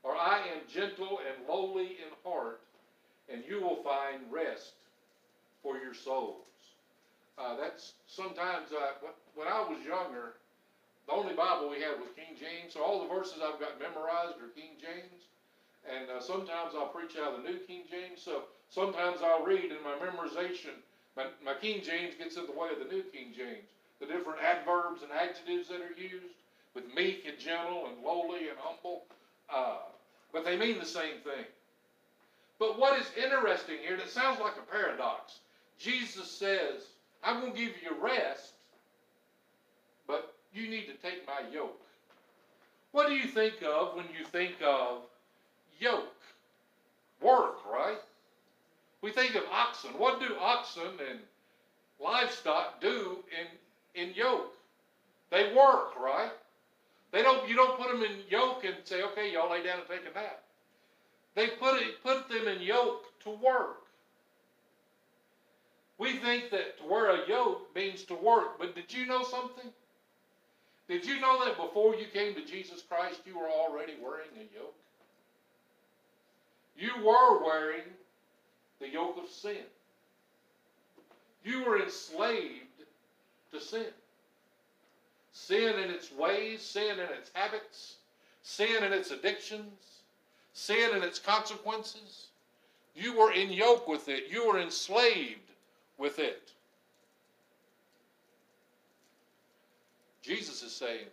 or 0.03 0.15
I 0.15 0.39
am 0.39 0.61
gentle 0.71 1.19
and 1.19 1.47
lowly 1.47 1.97
in 1.99 2.11
heart, 2.23 2.61
and 3.31 3.43
you 3.47 3.61
will 3.61 3.83
find 3.83 4.21
rest 4.31 4.73
for 5.61 5.77
your 5.77 5.93
souls. 5.93 6.45
Uh, 7.37 7.55
that's 7.57 7.93
sometimes 8.07 8.71
uh, 8.71 8.93
when 9.35 9.47
I 9.47 9.61
was 9.61 9.85
younger, 9.85 10.33
the 11.07 11.13
only 11.13 11.33
Bible 11.33 11.69
we 11.69 11.81
had 11.81 11.99
was 11.99 12.09
King 12.15 12.35
James, 12.39 12.73
so 12.73 12.81
all 12.81 13.03
the 13.03 13.13
verses 13.13 13.39
I've 13.43 13.59
got 13.59 13.79
memorized 13.79 14.39
are 14.41 14.51
King 14.55 14.71
James. 14.79 15.23
And 15.87 16.09
uh, 16.09 16.19
sometimes 16.19 16.73
I'll 16.75 16.87
preach 16.87 17.15
out 17.17 17.33
of 17.33 17.43
the 17.43 17.49
New 17.49 17.59
King 17.59 17.83
James, 17.89 18.21
so 18.21 18.43
sometimes 18.69 19.19
I'll 19.23 19.45
read 19.45 19.71
in 19.71 19.83
my 19.83 19.95
memorization, 20.03 20.75
my, 21.15 21.27
my 21.43 21.53
King 21.53 21.81
James 21.81 22.15
gets 22.15 22.35
in 22.35 22.45
the 22.45 22.51
way 22.51 22.69
of 22.71 22.79
the 22.79 22.93
New 22.93 23.03
King 23.03 23.31
James. 23.35 23.67
The 23.99 24.05
different 24.05 24.39
adverbs 24.41 25.01
and 25.01 25.11
adjectives 25.11 25.69
that 25.69 25.81
are 25.81 25.99
used 25.99 26.35
with 26.75 26.83
meek 26.95 27.25
and 27.27 27.37
gentle 27.39 27.87
and 27.87 28.03
lowly 28.03 28.49
and 28.49 28.57
humble, 28.59 29.05
uh, 29.53 29.77
but 30.31 30.45
they 30.45 30.57
mean 30.57 30.79
the 30.79 30.85
same 30.85 31.19
thing. 31.23 31.45
But 32.59 32.79
what 32.79 32.99
is 32.99 33.07
interesting 33.15 33.77
here, 33.81 33.93
and 33.93 34.01
it 34.01 34.09
sounds 34.09 34.39
like 34.39 34.53
a 34.57 34.71
paradox, 34.71 35.39
Jesus 35.79 36.29
says, 36.29 36.87
I'm 37.23 37.41
going 37.41 37.53
to 37.53 37.59
give 37.59 37.73
you 37.81 37.95
rest, 38.01 38.53
but 40.07 40.33
you 40.53 40.67
need 40.69 40.85
to 40.87 40.93
take 40.93 41.25
my 41.25 41.41
yoke. 41.51 41.81
What 42.91 43.07
do 43.07 43.13
you 43.13 43.27
think 43.27 43.55
of 43.63 43.95
when 43.95 44.05
you 44.17 44.25
think 44.25 44.55
of 44.65 45.03
yoke? 45.79 46.13
Work, 47.21 47.57
right? 47.71 47.97
We 49.01 49.11
think 49.11 49.35
of 49.35 49.43
oxen. 49.51 49.91
What 49.97 50.19
do 50.19 50.35
oxen 50.39 50.99
and 51.09 51.19
livestock 51.99 52.81
do 52.81 53.23
in, 53.31 53.47
in 53.97 54.13
yoke? 54.13 54.53
They 55.31 55.53
work, 55.53 55.99
right? 55.99 56.31
They 57.11 57.21
don't. 57.21 57.47
You 57.49 57.55
don't 57.55 57.77
put 57.77 57.91
them 57.91 58.03
in 58.03 58.19
yoke 58.29 58.63
and 58.63 58.75
say, 58.83 59.01
"Okay, 59.01 59.33
y'all 59.33 59.49
lay 59.49 59.63
down 59.63 59.79
and 59.79 59.87
take 59.87 60.09
a 60.09 60.13
nap." 60.13 60.43
They 61.35 61.47
put 61.49 61.81
it, 61.81 62.01
put 62.03 62.29
them 62.29 62.47
in 62.47 62.61
yoke 62.61 63.05
to 63.23 63.29
work. 63.29 63.83
We 65.97 66.17
think 66.17 66.51
that 66.51 66.77
to 66.79 66.85
wear 66.85 67.11
a 67.11 67.27
yoke 67.27 67.73
means 67.75 68.03
to 68.03 68.15
work, 68.15 68.59
but 68.59 68.75
did 68.75 68.93
you 68.93 69.05
know 69.05 69.23
something? 69.23 69.71
Did 70.87 71.05
you 71.05 71.19
know 71.19 71.43
that 71.43 71.57
before 71.57 71.95
you 71.95 72.05
came 72.05 72.33
to 72.35 72.45
Jesus 72.45 72.81
Christ, 72.87 73.19
you 73.25 73.37
were 73.37 73.49
already 73.49 73.93
wearing 74.01 74.29
a 74.35 74.55
yoke? 74.55 74.75
You 76.77 76.91
were 77.03 77.43
wearing 77.43 77.83
the 78.79 78.89
yoke 78.89 79.17
of 79.17 79.29
sin. 79.29 79.65
You 81.43 81.63
were 81.65 81.81
enslaved 81.81 82.66
to 83.51 83.59
sin. 83.59 83.85
Sin 85.31 85.79
in 85.79 85.89
its 85.91 86.11
ways, 86.11 86.61
sin 86.61 86.93
in 86.93 87.09
its 87.17 87.29
habits, 87.33 87.95
sin 88.41 88.83
in 88.83 88.93
its 88.93 89.11
addictions, 89.11 89.71
sin 90.53 90.89
and 90.93 91.03
its 91.03 91.19
consequences. 91.19 92.27
You 92.95 93.15
were 93.17 93.31
in 93.31 93.51
yoke 93.51 93.87
with 93.87 94.09
it. 94.09 94.23
You 94.31 94.47
were 94.47 94.59
enslaved 94.59 95.51
with 95.97 96.17
it. 96.17 96.49
Jesus 100.23 100.63
is 100.63 100.73
saying, 100.73 101.05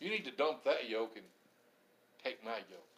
you 0.00 0.08
need 0.08 0.24
to 0.24 0.30
dump 0.30 0.64
that 0.64 0.88
yoke 0.88 1.12
and 1.16 1.24
take 2.24 2.42
my 2.44 2.56
yoke. 2.56 2.92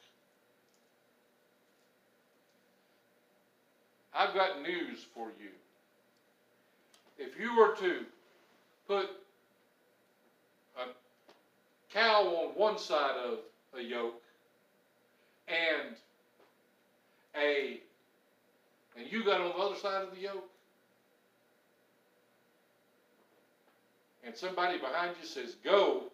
I've 4.14 4.34
got 4.34 4.62
news 4.62 5.04
for 5.14 5.28
you. 5.40 5.50
If 7.18 7.38
you 7.38 7.56
were 7.56 7.74
to 7.76 8.04
put 8.88 9.08
a 10.76 10.86
cow 11.92 12.22
on 12.22 12.54
one 12.54 12.78
side 12.78 13.16
of 13.24 13.38
a 13.78 13.82
yoke 13.82 14.22
and 15.48 15.96
a 17.36 17.80
and 18.96 19.10
you 19.10 19.24
got 19.24 19.40
on 19.40 19.48
the 19.48 19.54
other 19.54 19.76
side 19.76 20.02
of 20.02 20.14
the 20.14 20.20
yoke 20.20 20.48
and 24.24 24.34
somebody 24.34 24.78
behind 24.78 25.16
you 25.20 25.26
says 25.26 25.56
go 25.64 26.04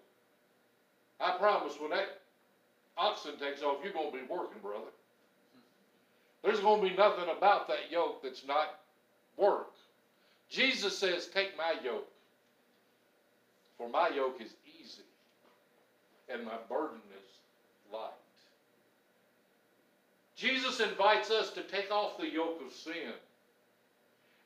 i 1.20 1.36
promise 1.38 1.74
when 1.78 1.90
that 1.90 2.20
oxen 2.96 3.36
takes 3.38 3.62
off 3.62 3.78
you're 3.84 3.92
going 3.92 4.10
to 4.10 4.18
be 4.18 4.24
working 4.28 4.60
brother. 4.62 4.90
There's 6.42 6.60
going 6.60 6.82
to 6.82 6.88
be 6.88 6.96
nothing 6.96 7.28
about 7.36 7.68
that 7.68 7.90
yoke 7.90 8.22
that's 8.22 8.46
not 8.46 8.80
work 9.36 9.72
jesus 10.50 10.98
says 10.98 11.26
take 11.26 11.56
my 11.56 11.74
yoke 11.82 12.08
for 13.78 13.88
my 13.88 14.08
yoke 14.08 14.40
is 14.40 14.52
easy 14.80 15.02
and 16.28 16.44
my 16.44 16.56
burden 16.68 17.00
is 17.16 17.92
light 17.92 18.10
Jesus 20.40 20.80
invites 20.80 21.30
us 21.30 21.50
to 21.50 21.62
take 21.64 21.90
off 21.90 22.16
the 22.16 22.26
yoke 22.26 22.62
of 22.66 22.72
sin. 22.72 23.12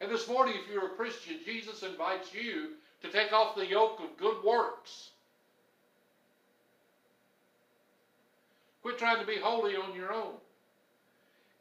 And 0.01 0.11
this 0.11 0.27
morning, 0.27 0.55
if 0.61 0.69
you're 0.69 0.87
a 0.87 0.97
Christian, 0.97 1.37
Jesus 1.45 1.85
invites 1.85 2.35
you 2.35 2.71
to 3.03 3.09
take 3.11 3.33
off 3.33 3.55
the 3.55 3.65
yoke 3.65 4.01
of 4.01 4.17
good 4.17 4.43
works. 4.43 5.11
Quit 8.83 8.99
trying 8.99 9.21
to 9.21 9.27
be 9.27 9.37
holy 9.37 9.77
on 9.77 9.95
your 9.95 10.13
own. 10.13 10.35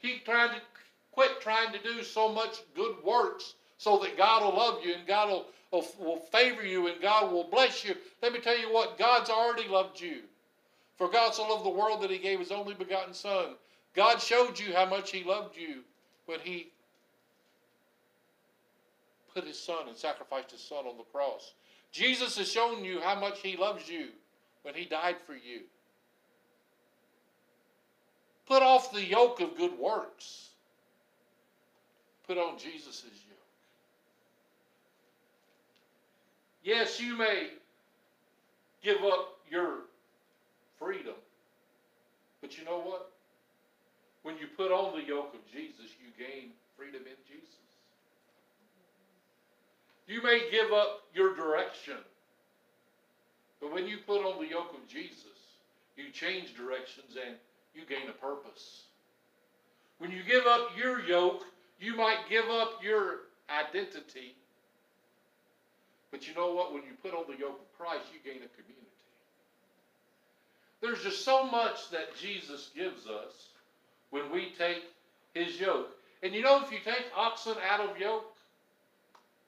Keep 0.02 0.26
trying 0.26 0.50
to 0.50 0.62
quit 1.12 1.40
trying 1.40 1.72
to 1.72 1.80
do 1.84 2.02
so 2.02 2.28
much 2.34 2.58
good 2.76 2.96
works 3.06 3.54
so 3.84 3.98
that 4.00 4.18
God 4.18 4.44
will 4.44 4.56
love 4.56 4.84
you 4.84 4.94
and 4.94 5.06
God 5.06 5.30
will, 5.30 5.46
will, 5.72 5.86
will 6.00 6.20
favor 6.32 6.66
you 6.66 6.88
and 6.88 7.02
God 7.02 7.32
will 7.32 7.50
bless 7.50 7.84
you. 7.84 7.96
Let 8.22 8.32
me 8.32 8.40
tell 8.40 8.58
you 8.58 8.72
what, 8.74 8.98
God's 8.98 9.30
already 9.30 9.68
loved 9.68 10.00
you. 10.00 10.20
For 10.98 11.10
God 11.10 11.34
so 11.34 11.48
loved 11.48 11.66
the 11.66 11.70
world 11.70 12.02
that 12.02 12.12
he 12.12 12.18
gave 12.18 12.40
his 12.40 12.52
only 12.52 12.76
begotten 12.76 13.14
Son 13.14 13.56
God 13.94 14.22
showed 14.22 14.60
you 14.60 14.74
how 14.74 14.86
much 14.86 15.12
He 15.12 15.24
loved 15.24 15.56
you 15.56 15.82
when 16.26 16.40
He 16.40 16.70
put 19.34 19.46
His 19.46 19.60
Son 19.60 19.88
and 19.88 19.96
sacrificed 19.96 20.52
His 20.52 20.62
Son 20.62 20.86
on 20.86 20.98
the 20.98 21.04
cross. 21.04 21.54
Jesus 21.92 22.38
has 22.38 22.52
shown 22.52 22.84
you 22.84 23.00
how 23.02 23.20
much 23.20 23.42
He 23.42 23.56
loves 23.56 23.88
you 23.88 24.08
when 24.64 24.74
He 24.74 24.86
died 24.86 25.18
for 25.26 25.34
you. 25.34 25.62
Put 28.48 28.64
off 28.64 28.92
the 28.92 29.06
yoke 29.06 29.40
of 29.42 29.56
good 29.56 29.78
works. 29.78 30.50
Put 32.28 32.38
on 32.38 32.58
Jesus' 32.58 33.04
yoke. 33.06 33.38
Yes, 36.64 37.00
you 37.00 37.18
may 37.18 37.50
give 38.82 39.04
up 39.04 39.38
your 39.50 39.82
freedom. 40.80 41.16
But 42.42 42.58
you 42.58 42.66
know 42.66 42.80
what? 42.80 43.12
When 44.24 44.38
you 44.38 44.48
put 44.56 44.72
on 44.72 44.98
the 44.98 45.06
yoke 45.06 45.34
of 45.34 45.46
Jesus, 45.52 45.92
you 46.00 46.12
gain 46.18 46.52
freedom 46.78 47.02
in 47.02 47.18
Jesus. 47.28 47.50
You 50.08 50.22
may 50.24 50.50
give 50.52 50.72
up 50.72 51.02
your 51.14 51.36
direction, 51.36 51.98
but 53.62 53.74
when 53.74 53.88
you 53.88 53.98
put 54.06 54.26
on 54.26 54.42
the 54.42 54.50
yoke 54.50 54.74
of 54.74 54.88
Jesus, 54.88 55.26
you 55.96 56.12
change 56.12 56.56
directions 56.56 57.18
and 57.26 57.36
you 57.74 57.86
gain 57.86 58.10
a 58.10 58.14
purpose. 58.14 58.84
When 60.00 60.12
you 60.12 60.24
give 60.28 60.46
up 60.46 60.72
your 60.78 61.02
yoke, 61.06 61.44
you 61.80 61.96
might 61.96 62.30
give 62.30 62.50
up 62.50 62.84
your 62.84 63.20
identity. 63.50 64.36
But 66.14 66.28
you 66.28 66.36
know 66.36 66.54
what? 66.54 66.72
When 66.72 66.84
you 66.84 66.92
put 67.02 67.16
on 67.16 67.24
the 67.28 67.36
yoke 67.40 67.60
of 67.60 67.76
Christ, 67.76 68.06
you 68.14 68.20
gain 68.24 68.44
a 68.44 68.62
community. 68.62 68.86
There's 70.80 71.02
just 71.02 71.26
so 71.26 71.44
much 71.44 71.90
that 71.90 72.16
Jesus 72.16 72.70
gives 72.76 73.08
us 73.08 73.48
when 74.12 74.32
we 74.32 74.54
take 74.56 74.84
his 75.34 75.60
yoke. 75.60 75.90
And 76.22 76.36
you 76.36 76.44
know, 76.44 76.62
if 76.64 76.72
you 76.72 76.78
take 76.86 77.06
oxen 77.18 77.56
out 77.68 77.80
of 77.80 77.98
yoke, 77.98 78.32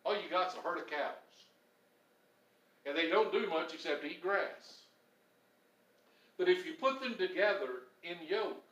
all 0.03 0.15
you 0.15 0.27
got's 0.31 0.55
a 0.55 0.61
herd 0.67 0.79
of 0.79 0.87
cows. 0.87 1.13
And 2.87 2.97
they 2.97 3.09
don't 3.09 3.31
do 3.31 3.47
much 3.47 3.75
except 3.75 4.03
eat 4.03 4.23
grass. 4.23 4.79
But 6.39 6.49
if 6.49 6.65
you 6.65 6.73
put 6.73 6.99
them 6.99 7.13
together 7.13 7.83
in 8.03 8.15
yoke, 8.27 8.63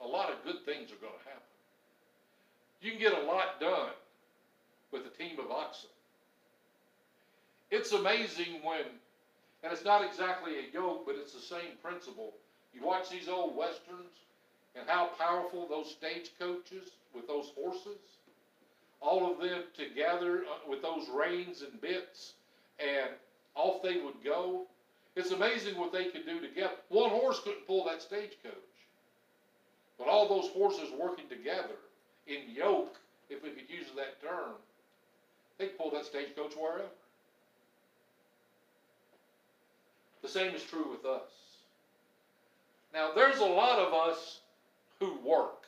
a 0.00 0.06
lot 0.06 0.30
of 0.30 0.42
good 0.44 0.64
things 0.64 0.90
are 0.92 1.02
going 1.02 1.12
to 1.12 1.28
happen. 1.28 1.42
You 2.80 2.92
can 2.92 3.00
get 3.00 3.12
a 3.12 3.26
lot 3.26 3.60
done 3.60 3.90
with 4.92 5.02
a 5.02 5.22
team 5.22 5.38
of 5.38 5.50
oxen. 5.50 5.90
It's 7.76 7.92
amazing 7.92 8.62
when, 8.64 8.86
and 9.62 9.70
it's 9.70 9.84
not 9.84 10.02
exactly 10.02 10.52
a 10.54 10.72
yoke, 10.72 11.04
but 11.04 11.14
it's 11.14 11.34
the 11.34 11.40
same 11.40 11.76
principle. 11.82 12.32
You 12.72 12.82
watch 12.82 13.10
these 13.10 13.28
old 13.28 13.54
westerns, 13.54 14.16
and 14.74 14.88
how 14.88 15.10
powerful 15.18 15.68
those 15.68 15.90
stagecoaches 15.90 16.92
with 17.14 17.28
those 17.28 17.52
horses, 17.54 18.00
all 19.02 19.30
of 19.30 19.46
them 19.46 19.64
together 19.76 20.44
uh, 20.50 20.66
with 20.66 20.80
those 20.80 21.06
reins 21.10 21.60
and 21.60 21.78
bits, 21.82 22.32
and 22.80 23.10
off 23.54 23.82
they 23.82 24.00
would 24.00 24.24
go. 24.24 24.66
It's 25.14 25.32
amazing 25.32 25.78
what 25.78 25.92
they 25.92 26.06
could 26.06 26.24
do 26.24 26.40
together. 26.40 26.76
One 26.88 27.10
horse 27.10 27.40
couldn't 27.40 27.66
pull 27.66 27.84
that 27.84 28.00
stagecoach. 28.00 28.54
But 29.98 30.08
all 30.08 30.26
those 30.26 30.50
horses 30.50 30.88
working 30.98 31.28
together 31.28 31.76
in 32.26 32.54
yoke, 32.54 32.96
if 33.28 33.42
we 33.42 33.50
could 33.50 33.68
use 33.68 33.88
that 33.96 34.22
term, 34.22 34.54
they 35.58 35.66
could 35.66 35.78
pull 35.78 35.90
that 35.90 36.06
stagecoach 36.06 36.54
wherever. 36.56 36.88
The 40.26 40.32
same 40.32 40.56
is 40.56 40.64
true 40.64 40.90
with 40.90 41.04
us. 41.04 41.30
Now, 42.92 43.10
there's 43.14 43.38
a 43.38 43.44
lot 43.44 43.78
of 43.78 43.94
us 43.94 44.40
who 44.98 45.16
work. 45.24 45.62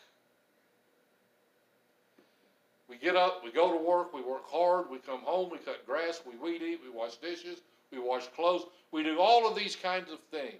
We 2.90 2.96
get 2.96 3.14
up, 3.14 3.44
we 3.44 3.52
go 3.52 3.70
to 3.70 3.78
work, 3.78 4.12
we 4.12 4.20
work 4.20 4.50
hard, 4.50 4.90
we 4.90 4.98
come 4.98 5.20
home, 5.20 5.48
we 5.52 5.58
cut 5.58 5.86
grass, 5.86 6.22
we 6.26 6.36
weed 6.36 6.60
eat, 6.60 6.80
we 6.82 6.90
wash 6.90 7.18
dishes, 7.18 7.60
we 7.92 8.00
wash 8.00 8.26
clothes. 8.34 8.64
We 8.90 9.04
do 9.04 9.20
all 9.20 9.48
of 9.48 9.54
these 9.54 9.76
kinds 9.76 10.10
of 10.10 10.18
things. 10.32 10.56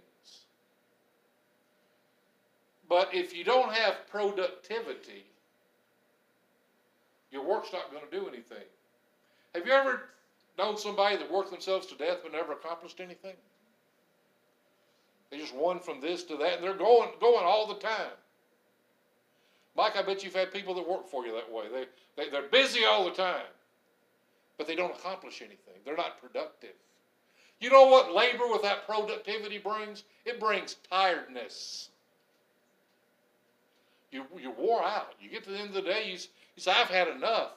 But 2.88 3.12
if 3.12 3.36
you 3.36 3.42
don't 3.42 3.72
have 3.72 4.06
productivity, 4.08 5.26
your 7.32 7.44
work's 7.44 7.72
not 7.72 7.90
going 7.90 8.04
to 8.08 8.16
do 8.16 8.28
anything. 8.28 8.64
Have 9.56 9.66
you 9.66 9.72
ever 9.72 10.02
known 10.56 10.78
somebody 10.78 11.16
that 11.16 11.28
worked 11.28 11.50
themselves 11.50 11.88
to 11.88 11.96
death 11.96 12.18
but 12.22 12.30
never 12.30 12.52
accomplished 12.52 13.00
anything? 13.00 13.34
They 15.30 15.38
just 15.38 15.54
run 15.54 15.80
from 15.80 16.00
this 16.00 16.22
to 16.24 16.36
that, 16.38 16.54
and 16.54 16.64
they're 16.64 16.74
going 16.74 17.10
going 17.20 17.44
all 17.44 17.66
the 17.66 17.74
time. 17.74 18.16
Mike, 19.76 19.96
I 19.96 20.02
bet 20.02 20.24
you've 20.24 20.34
had 20.34 20.52
people 20.52 20.74
that 20.74 20.88
work 20.88 21.08
for 21.08 21.24
you 21.24 21.32
that 21.34 21.52
way. 21.52 21.66
They, 21.72 21.84
they, 22.16 22.30
they're 22.30 22.48
busy 22.48 22.84
all 22.84 23.04
the 23.04 23.12
time, 23.12 23.46
but 24.56 24.66
they 24.66 24.74
don't 24.74 24.94
accomplish 24.94 25.40
anything. 25.40 25.80
They're 25.84 25.96
not 25.96 26.20
productive. 26.20 26.74
You 27.60 27.70
know 27.70 27.86
what 27.86 28.12
labor 28.12 28.48
without 28.50 28.86
productivity 28.86 29.58
brings? 29.58 30.04
It 30.24 30.40
brings 30.40 30.76
tiredness. 30.90 31.90
You, 34.10 34.24
you're 34.40 34.52
wore 34.52 34.82
out. 34.82 35.14
You 35.20 35.28
get 35.28 35.44
to 35.44 35.50
the 35.50 35.58
end 35.58 35.68
of 35.68 35.74
the 35.74 35.82
day, 35.82 36.06
you, 36.06 36.12
you 36.12 36.62
say, 36.62 36.72
I've 36.72 36.88
had 36.88 37.08
enough. 37.08 37.52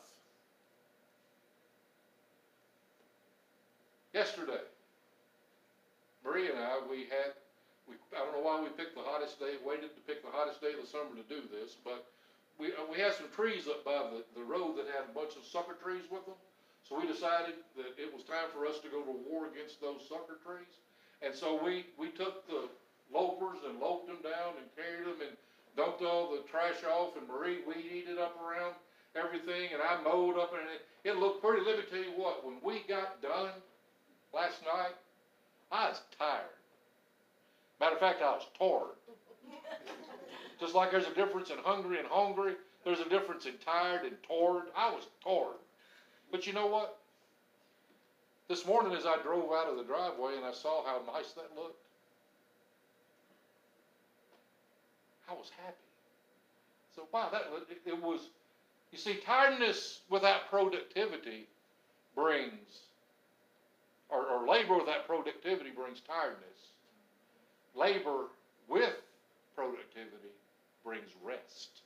Yesterday, 4.14 4.62
Marie 6.26 6.50
and 6.50 6.60
I, 6.60 6.80
we 6.90 7.02
had, 7.04 7.34
we, 7.92 8.00
I 8.16 8.24
don't 8.24 8.32
know 8.32 8.46
why 8.48 8.64
we 8.64 8.72
picked 8.72 8.96
the 8.96 9.04
hottest 9.04 9.36
day, 9.36 9.60
waited 9.60 9.92
to 10.00 10.02
pick 10.08 10.24
the 10.24 10.32
hottest 10.32 10.64
day 10.64 10.72
of 10.72 10.80
the 10.80 10.88
summer 10.88 11.12
to 11.12 11.28
do 11.28 11.44
this, 11.52 11.76
but 11.84 12.08
we, 12.56 12.72
uh, 12.72 12.88
we 12.88 13.04
had 13.04 13.12
some 13.12 13.28
trees 13.36 13.68
up 13.68 13.84
by 13.84 14.00
the, 14.08 14.24
the 14.32 14.46
road 14.48 14.80
that 14.80 14.88
had 14.88 15.12
a 15.12 15.14
bunch 15.14 15.36
of 15.36 15.44
sucker 15.44 15.76
trees 15.76 16.08
with 16.08 16.24
them. 16.24 16.40
So 16.88 16.96
we 16.96 17.06
decided 17.06 17.60
that 17.76 18.00
it 18.00 18.08
was 18.10 18.24
time 18.24 18.48
for 18.56 18.64
us 18.64 18.80
to 18.80 18.90
go 18.90 19.04
to 19.04 19.16
war 19.28 19.52
against 19.52 19.84
those 19.84 20.08
sucker 20.08 20.40
trees. 20.40 20.72
And 21.22 21.36
so 21.36 21.60
we, 21.60 21.92
we 22.00 22.10
took 22.16 22.48
the 22.48 22.72
lopers 23.12 23.60
and 23.68 23.80
loped 23.80 24.08
them 24.08 24.24
down 24.24 24.56
and 24.56 24.66
carried 24.76 25.06
them 25.06 25.20
and 25.20 25.36
dumped 25.76 26.02
all 26.02 26.32
the 26.32 26.44
trash 26.50 26.84
off 26.88 27.16
and 27.18 27.28
Marie 27.28 27.60
weed 27.68 27.86
eated 27.92 28.18
up 28.18 28.36
around 28.40 28.74
everything 29.16 29.72
and 29.74 29.82
I 29.82 30.02
mowed 30.02 30.38
up 30.38 30.52
and 30.54 30.68
it, 30.68 30.84
it 31.04 31.20
looked 31.20 31.44
pretty. 31.44 31.64
Let 31.66 31.78
me 31.78 31.84
tell 31.90 32.04
you 32.04 32.16
what, 32.16 32.46
when 32.46 32.56
we 32.64 32.84
got 32.88 33.22
done 33.22 33.56
last 34.34 34.62
night, 34.64 34.96
I 35.72 35.90
was 35.90 36.02
tired. 36.18 36.51
Fact, 38.02 38.24
I 38.24 38.32
was 38.32 38.48
tired. 38.58 38.98
Just 40.60 40.74
like 40.74 40.90
there's 40.90 41.06
a 41.06 41.14
difference 41.14 41.52
in 41.52 41.58
hungry 41.60 42.00
and 42.00 42.08
hungry, 42.08 42.56
there's 42.84 43.00
a 43.00 43.08
difference 43.08 43.46
in 43.46 43.54
tired 43.64 44.02
and 44.06 44.16
tired. 44.28 44.70
I 44.76 44.90
was 44.90 45.06
tired. 45.24 45.62
But 46.32 46.48
you 46.48 46.54
know 46.54 46.66
what? 46.66 46.98
This 48.50 48.66
morning, 48.66 48.98
as 48.98 49.06
I 49.06 49.22
drove 49.22 49.52
out 49.52 49.70
of 49.70 49.78
the 49.78 49.84
driveway 49.84 50.36
and 50.36 50.44
I 50.44 50.52
saw 50.52 50.84
how 50.84 51.04
nice 51.14 51.34
that 51.34 51.56
looked, 51.56 51.78
I 55.30 55.34
was 55.34 55.52
happy. 55.64 55.78
So, 56.96 57.08
wow, 57.14 57.30
that 57.32 57.44
it, 57.70 57.82
it 57.86 58.02
was. 58.02 58.22
You 58.92 58.98
see, 58.98 59.20
tiredness 59.24 60.00
without 60.10 60.50
productivity 60.50 61.48
brings, 62.16 62.80
or, 64.10 64.26
or 64.26 64.48
labor 64.50 64.80
without 64.80 65.06
productivity 65.06 65.70
brings 65.70 66.02
tiredness. 66.02 66.71
Labor 67.76 68.26
with 68.68 68.96
productivity 69.56 70.34
brings 70.84 71.10
rest. 71.24 71.82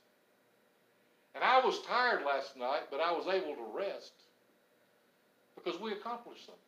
And 1.34 1.44
I 1.44 1.64
was 1.66 1.82
tired 1.82 2.24
last 2.26 2.56
night, 2.58 2.84
but 2.90 3.02
I 3.02 3.12
was 3.12 3.28
able 3.28 3.56
to 3.56 3.66
rest 3.74 4.14
because 5.56 5.80
we 5.80 5.92
accomplished 5.92 6.46
something. 6.46 6.62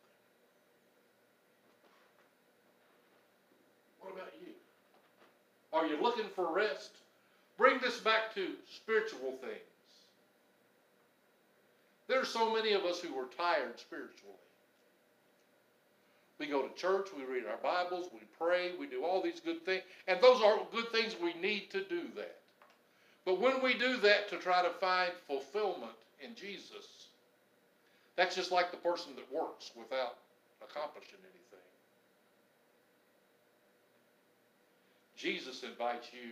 What 4.00 4.12
about 4.12 4.32
you? 4.40 4.52
Are 5.72 5.86
you 5.86 6.02
looking 6.02 6.28
for 6.34 6.52
rest? 6.52 6.90
Bring 7.56 7.78
this 7.80 7.98
back 7.98 8.34
to 8.34 8.52
spiritual 8.74 9.32
things. 9.40 9.58
There 12.08 12.20
are 12.20 12.24
so 12.24 12.52
many 12.54 12.72
of 12.72 12.84
us 12.84 13.00
who 13.00 13.18
are 13.18 13.28
tired 13.36 13.78
spiritually. 13.78 14.47
We 16.38 16.46
go 16.46 16.62
to 16.62 16.74
church, 16.74 17.08
we 17.16 17.24
read 17.24 17.44
our 17.46 17.56
Bibles, 17.56 18.08
we 18.12 18.20
pray, 18.38 18.72
we 18.78 18.86
do 18.86 19.04
all 19.04 19.20
these 19.20 19.40
good 19.40 19.64
things, 19.64 19.82
and 20.06 20.20
those 20.20 20.40
are 20.40 20.60
good 20.70 20.90
things. 20.92 21.16
We 21.20 21.34
need 21.34 21.70
to 21.72 21.82
do 21.84 22.02
that. 22.16 22.36
But 23.24 23.40
when 23.40 23.60
we 23.62 23.74
do 23.74 23.96
that 23.98 24.28
to 24.30 24.36
try 24.36 24.62
to 24.62 24.70
find 24.80 25.12
fulfillment 25.26 25.92
in 26.20 26.34
Jesus, 26.34 27.08
that's 28.16 28.36
just 28.36 28.52
like 28.52 28.70
the 28.70 28.76
person 28.76 29.12
that 29.16 29.32
works 29.32 29.72
without 29.76 30.16
accomplishing 30.62 31.18
anything. 31.22 31.66
Jesus 35.16 35.64
invites 35.64 36.08
you 36.12 36.30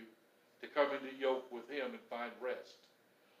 to 0.61 0.67
come 0.73 0.87
into 0.91 1.15
yoke 1.19 1.51
with 1.51 1.69
him 1.69 1.91
and 1.91 1.99
find 2.09 2.31
rest. 2.41 2.87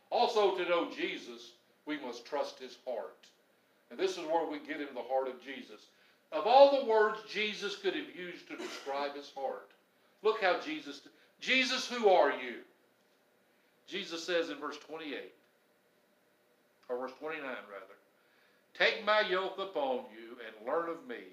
Also, 0.09 0.55
to 0.55 0.69
know 0.69 0.91
Jesus, 0.91 1.53
we 1.85 1.97
must 1.99 2.25
trust 2.25 2.59
his 2.59 2.77
heart. 2.85 3.25
And 3.89 3.97
this 3.97 4.11
is 4.11 4.25
where 4.25 4.45
we 4.45 4.59
get 4.59 4.81
into 4.81 4.93
the 4.93 5.01
heart 5.01 5.27
of 5.27 5.41
Jesus. 5.41 5.87
Of 6.31 6.45
all 6.45 6.79
the 6.79 6.85
words 6.85 7.19
Jesus 7.29 7.75
could 7.75 7.95
have 7.95 8.15
used 8.15 8.47
to 8.49 8.57
describe 8.57 9.15
his 9.15 9.31
heart, 9.35 9.69
look 10.23 10.41
how 10.41 10.59
Jesus, 10.59 11.01
Jesus, 11.39 11.87
who 11.87 12.09
are 12.09 12.31
you? 12.31 12.55
Jesus 13.87 14.23
says 14.23 14.49
in 14.49 14.57
verse 14.57 14.77
28, 14.79 15.31
or 16.89 16.97
verse 16.97 17.13
29 17.19 17.41
rather, 17.43 17.97
Take 18.77 19.05
my 19.05 19.21
yoke 19.21 19.57
upon 19.57 20.01
you 20.13 20.37
and 20.45 20.67
learn 20.67 20.89
of 20.89 21.07
me, 21.07 21.23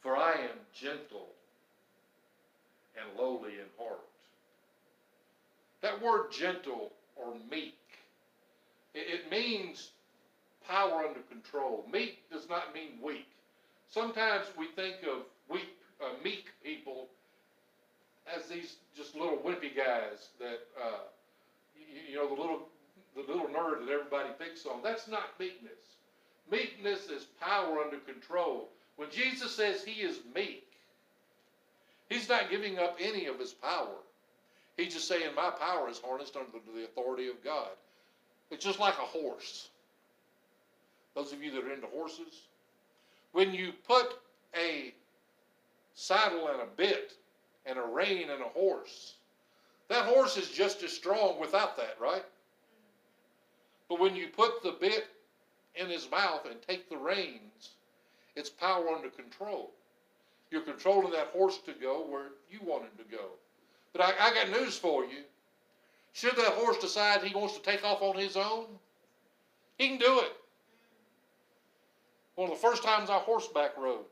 for 0.00 0.16
I 0.16 0.32
am 0.32 0.58
gentle 0.74 1.28
and 2.96 3.18
lowly 3.18 3.52
in 3.52 3.66
heart. 3.78 4.00
That 5.82 6.02
word 6.02 6.32
gentle 6.32 6.92
or 7.16 7.34
meek, 7.50 7.78
it, 8.94 9.30
means 9.30 9.90
power 10.66 11.04
under 11.06 11.20
control. 11.20 11.84
Meek 11.92 12.18
does 12.30 12.48
not 12.48 12.74
mean 12.74 12.98
weak. 13.02 13.28
Sometimes 13.90 14.46
we 14.56 14.68
think 14.68 14.96
of 15.02 15.24
weak, 15.48 15.76
uh, 16.00 16.12
meek 16.22 16.50
people 16.62 17.08
as 18.34 18.46
these 18.46 18.76
just 18.96 19.16
little 19.16 19.38
wimpy 19.38 19.76
guys 19.76 20.28
that, 20.38 20.60
uh, 20.80 21.00
you, 21.76 22.12
you 22.12 22.16
know, 22.16 22.28
the 22.28 22.40
little, 22.40 22.68
the 23.16 23.22
little 23.22 23.48
nerd 23.48 23.84
that 23.84 23.92
everybody 23.92 24.28
picks 24.38 24.64
on. 24.64 24.80
That's 24.82 25.08
not 25.08 25.38
meekness. 25.40 25.96
Meekness 26.50 27.08
is 27.10 27.26
power 27.40 27.80
under 27.84 27.98
control. 27.98 28.68
When 28.96 29.10
Jesus 29.10 29.54
says 29.54 29.82
he 29.82 30.02
is 30.02 30.20
meek, 30.34 30.66
he's 32.08 32.28
not 32.28 32.50
giving 32.50 32.78
up 32.78 32.96
any 33.00 33.26
of 33.26 33.38
his 33.38 33.52
power. 33.52 33.96
He's 34.76 34.94
just 34.94 35.08
saying, 35.08 35.34
My 35.34 35.50
power 35.50 35.88
is 35.88 36.00
harnessed 36.04 36.36
under 36.36 36.50
the 36.74 36.84
authority 36.84 37.28
of 37.28 37.42
God. 37.42 37.70
It's 38.50 38.64
just 38.64 38.78
like 38.78 38.94
a 38.94 39.18
horse. 39.18 39.68
Those 41.14 41.32
of 41.32 41.42
you 41.42 41.50
that 41.52 41.64
are 41.64 41.72
into 41.72 41.86
horses, 41.88 42.46
when 43.32 43.52
you 43.52 43.72
put 43.86 44.14
a 44.56 44.94
saddle 45.94 46.48
and 46.48 46.62
a 46.62 46.76
bit 46.76 47.12
and 47.66 47.78
a 47.78 47.82
rein 47.82 48.30
and 48.30 48.42
a 48.42 48.48
horse, 48.48 49.14
that 49.88 50.06
horse 50.06 50.36
is 50.36 50.48
just 50.48 50.82
as 50.82 50.92
strong 50.92 51.38
without 51.40 51.76
that, 51.76 51.96
right? 52.00 52.24
But 53.88 54.00
when 54.00 54.14
you 54.14 54.28
put 54.28 54.62
the 54.62 54.72
bit 54.72 55.08
in 55.74 55.88
his 55.88 56.10
mouth 56.10 56.46
and 56.46 56.56
take 56.62 56.88
the 56.88 56.96
reins, 56.96 57.70
it's 58.36 58.50
power 58.50 58.88
under 58.88 59.08
control. 59.08 59.72
You're 60.50 60.62
controlling 60.62 61.12
that 61.12 61.28
horse 61.28 61.58
to 61.66 61.72
go 61.72 62.06
where 62.08 62.28
you 62.50 62.60
want 62.64 62.84
him 62.84 62.90
to 62.98 63.16
go. 63.16 63.30
But 63.92 64.02
I, 64.02 64.12
I 64.20 64.34
got 64.34 64.60
news 64.60 64.76
for 64.76 65.04
you. 65.04 65.22
Should 66.12 66.36
that 66.36 66.52
horse 66.52 66.78
decide 66.78 67.22
he 67.22 67.34
wants 67.34 67.56
to 67.56 67.62
take 67.62 67.84
off 67.84 68.02
on 68.02 68.16
his 68.16 68.36
own, 68.36 68.66
he 69.78 69.88
can 69.88 69.98
do 69.98 70.20
it. 70.20 70.32
One 72.40 72.50
of 72.50 72.56
the 72.56 72.66
first 72.66 72.82
times 72.82 73.10
I 73.10 73.18
horseback 73.18 73.76
rode 73.76 74.06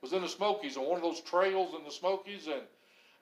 was 0.00 0.12
in 0.12 0.22
the 0.22 0.28
Smokies 0.28 0.76
on 0.76 0.88
one 0.88 0.96
of 0.96 1.04
those 1.04 1.20
trails 1.20 1.72
in 1.72 1.84
the 1.84 1.90
Smokies, 1.92 2.48
and 2.48 2.62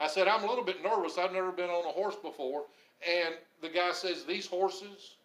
I 0.01 0.07
said, 0.07 0.27
I'm 0.27 0.43
a 0.43 0.47
little 0.47 0.65
bit 0.65 0.83
nervous. 0.83 1.19
I've 1.19 1.35
never 1.35 1.53
been 1.53 1.69
on 1.69 1.85
a 1.85 1.93
horse 1.93 2.17
before. 2.17 2.65
And 3.07 3.35
the 3.61 3.69
guy 3.69 3.93
says, 3.93 4.25
These 4.25 4.47
horses, 4.47 5.17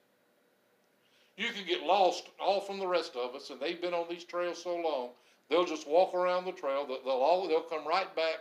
you 1.37 1.53
could 1.53 1.65
get 1.65 1.83
lost 1.83 2.27
all 2.37 2.59
from 2.59 2.77
the 2.77 2.85
rest 2.85 3.15
of 3.15 3.33
us, 3.33 3.49
and 3.49 3.61
they've 3.61 3.79
been 3.79 3.93
on 3.93 4.09
these 4.09 4.25
trails 4.25 4.61
so 4.61 4.75
long. 4.75 5.11
They'll 5.49 5.63
just 5.63 5.87
walk 5.87 6.13
around 6.13 6.43
the 6.43 6.51
trail. 6.51 6.85
They'll 6.85 7.13
all 7.13 7.47
they'll 7.47 7.61
come 7.61 7.87
right 7.87 8.13
back. 8.13 8.39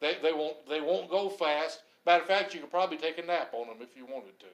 They 0.00 0.16
they 0.20 0.32
won't 0.32 0.68
they 0.68 0.80
won't 0.80 1.08
go 1.08 1.28
fast. 1.28 1.82
Matter 2.04 2.22
of 2.22 2.28
fact, 2.28 2.54
you 2.54 2.60
could 2.60 2.72
probably 2.72 2.96
take 2.96 3.18
a 3.18 3.22
nap 3.22 3.50
on 3.52 3.68
them 3.68 3.76
if 3.80 3.96
you 3.96 4.04
wanted 4.04 4.36
to. 4.40 4.46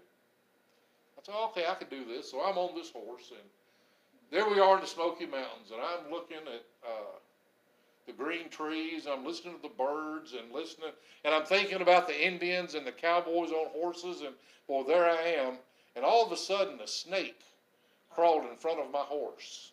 I 1.17 1.23
said, 1.25 1.35
okay, 1.47 1.65
I 1.67 1.75
could 1.77 1.89
do 1.89 2.05
this. 2.05 2.31
So 2.31 2.43
I'm 2.43 2.59
on 2.59 2.75
this 2.75 2.91
horse, 2.91 3.31
and 3.31 3.49
there 4.33 4.49
we 4.49 4.59
are 4.59 4.77
in 4.77 4.81
the 4.81 4.87
Smoky 4.87 5.27
Mountains, 5.27 5.71
and 5.71 5.81
I'm 5.81 6.11
looking 6.11 6.39
at 6.39 6.65
uh, 6.89 7.19
the 8.07 8.13
green 8.15 8.49
trees. 8.49 9.07
I'm 9.07 9.27
listening 9.27 9.57
to 9.57 9.63
the 9.63 9.69
birds 9.69 10.33
and 10.33 10.51
listening, 10.51 10.89
and 11.25 11.35
I'm 11.35 11.45
thinking 11.45 11.83
about 11.83 12.09
the 12.09 12.27
Indians 12.27 12.75
and 12.75 12.87
the 12.87 12.93
cowboys 12.93 13.51
on 13.51 13.69
horses, 13.69 14.23
and 14.23 14.35
well, 14.69 14.85
there 14.85 15.05
I 15.05 15.21
am, 15.21 15.59
and 15.95 16.05
all 16.05 16.25
of 16.25 16.33
a 16.33 16.37
sudden 16.37 16.81
a 16.81 16.87
snake 16.87 17.43
crawled 18.11 18.51
in 18.51 18.57
front 18.57 18.81
of 18.81 18.91
my 18.91 19.01
horse. 19.01 19.73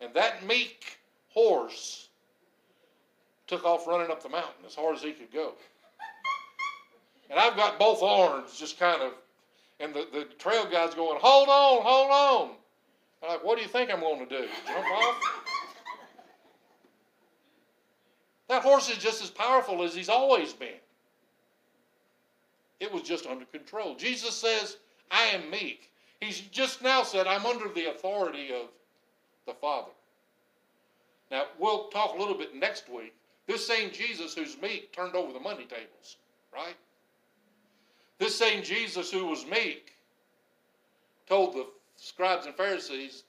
And 0.00 0.14
that 0.14 0.46
meek 0.46 0.98
horse 1.28 2.08
took 3.46 3.66
off 3.66 3.86
running 3.86 4.10
up 4.10 4.22
the 4.22 4.30
mountain 4.30 4.64
as 4.66 4.74
hard 4.74 4.96
as 4.96 5.02
he 5.02 5.12
could 5.12 5.32
go. 5.32 5.52
And 7.28 7.38
I've 7.38 7.56
got 7.56 7.78
both 7.78 8.02
arms 8.02 8.58
just 8.58 8.78
kind 8.78 9.02
of, 9.02 9.12
and 9.78 9.92
the, 9.92 10.06
the 10.10 10.24
trail 10.38 10.64
guide's 10.64 10.94
going, 10.94 11.18
hold 11.20 11.48
on, 11.48 11.82
hold 11.82 12.10
on. 12.10 12.56
I'm 13.22 13.28
like, 13.28 13.44
what 13.44 13.56
do 13.56 13.62
you 13.62 13.68
think 13.68 13.92
I'm 13.92 14.00
going 14.00 14.26
to 14.26 14.26
do? 14.26 14.48
Jump 14.66 14.86
off? 14.86 15.16
That 18.48 18.62
horse 18.62 18.90
is 18.90 18.98
just 18.98 19.22
as 19.22 19.30
powerful 19.30 19.82
as 19.82 19.94
he's 19.94 20.08
always 20.08 20.52
been. 20.52 20.80
It 22.80 22.92
was 22.92 23.02
just 23.02 23.26
under 23.26 23.44
control. 23.46 23.94
Jesus 23.94 24.34
says, 24.34 24.76
I 25.10 25.22
am 25.26 25.48
meek. 25.50 25.90
He's 26.20 26.40
just 26.40 26.82
now 26.82 27.02
said, 27.02 27.26
I'm 27.26 27.46
under 27.46 27.68
the 27.68 27.90
authority 27.90 28.50
of 28.52 28.68
the 29.46 29.54
Father. 29.54 29.92
Now, 31.30 31.44
we'll 31.58 31.88
talk 31.88 32.14
a 32.14 32.18
little 32.18 32.36
bit 32.36 32.54
next 32.54 32.90
week. 32.90 33.14
This 33.46 33.66
same 33.66 33.90
Jesus 33.90 34.34
who's 34.34 34.60
meek 34.60 34.92
turned 34.92 35.14
over 35.14 35.32
the 35.32 35.40
money 35.40 35.64
tables, 35.64 36.16
right? 36.52 36.76
This 38.18 38.36
same 38.38 38.62
Jesus 38.62 39.10
who 39.10 39.26
was 39.26 39.46
meek 39.46 39.92
told 41.26 41.54
the 41.54 41.66
scribes 42.02 42.46
and 42.46 42.54
Pharisees 42.54 43.24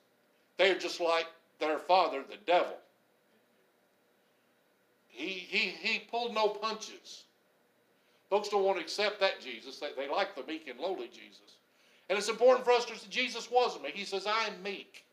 they're 0.57 0.77
just 0.77 0.99
like 0.99 1.27
their 1.59 1.79
father, 1.79 2.23
the 2.29 2.37
devil. 2.45 2.75
He, 5.07 5.27
he, 5.27 5.69
he 5.69 5.99
pulled 5.99 6.33
no 6.33 6.49
punches. 6.49 7.23
Folks 8.29 8.49
don't 8.49 8.63
want 8.63 8.77
to 8.77 8.83
accept 8.83 9.19
that 9.19 9.41
Jesus. 9.41 9.79
They, 9.79 9.89
they 9.95 10.09
like 10.09 10.35
the 10.35 10.43
meek 10.43 10.67
and 10.67 10.79
lowly 10.79 11.07
Jesus. 11.07 11.57
And 12.09 12.17
it's 12.17 12.29
important 12.29 12.65
for 12.65 12.71
us 12.71 12.85
to 12.85 12.97
see 12.97 13.07
Jesus 13.09 13.49
was 13.49 13.79
meek. 13.81 13.95
He 13.95 14.05
says, 14.05 14.25
I 14.27 14.45
am 14.45 14.61
meek. 14.63 15.05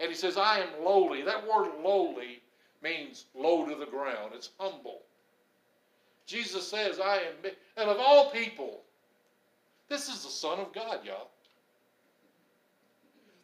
And 0.00 0.08
he 0.08 0.14
says, 0.14 0.36
I 0.36 0.60
am 0.60 0.84
lowly. 0.84 1.22
That 1.22 1.46
word 1.46 1.70
lowly 1.82 2.42
means 2.82 3.26
low 3.34 3.66
to 3.66 3.74
the 3.74 3.86
ground. 3.86 4.32
It's 4.34 4.50
humble. 4.58 5.00
Jesus 6.26 6.68
says, 6.68 7.00
I 7.00 7.16
am 7.16 7.42
meek. 7.42 7.56
And 7.76 7.88
of 7.88 7.96
all 7.98 8.30
people, 8.30 8.82
this 9.88 10.08
is 10.08 10.22
the 10.24 10.30
Son 10.30 10.60
of 10.60 10.72
God, 10.72 11.00
y'all. 11.04 11.30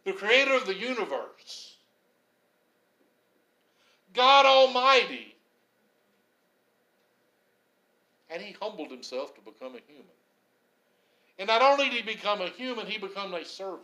The 0.05 0.13
creator 0.13 0.55
of 0.55 0.67
the 0.67 0.75
universe. 0.75 1.77
God 4.13 4.47
Almighty. 4.47 5.35
And 8.31 8.43
he 8.43 8.57
humbled 8.61 8.91
himself 8.91 9.35
to 9.35 9.41
become 9.41 9.75
a 9.75 9.81
human. 9.87 10.05
And 11.39 11.49
not 11.49 11.63
only 11.63 11.89
did 11.89 12.05
he 12.05 12.15
become 12.15 12.41
a 12.41 12.49
human, 12.49 12.87
he 12.87 12.99
became 12.99 13.35
a 13.35 13.45
servant. 13.45 13.81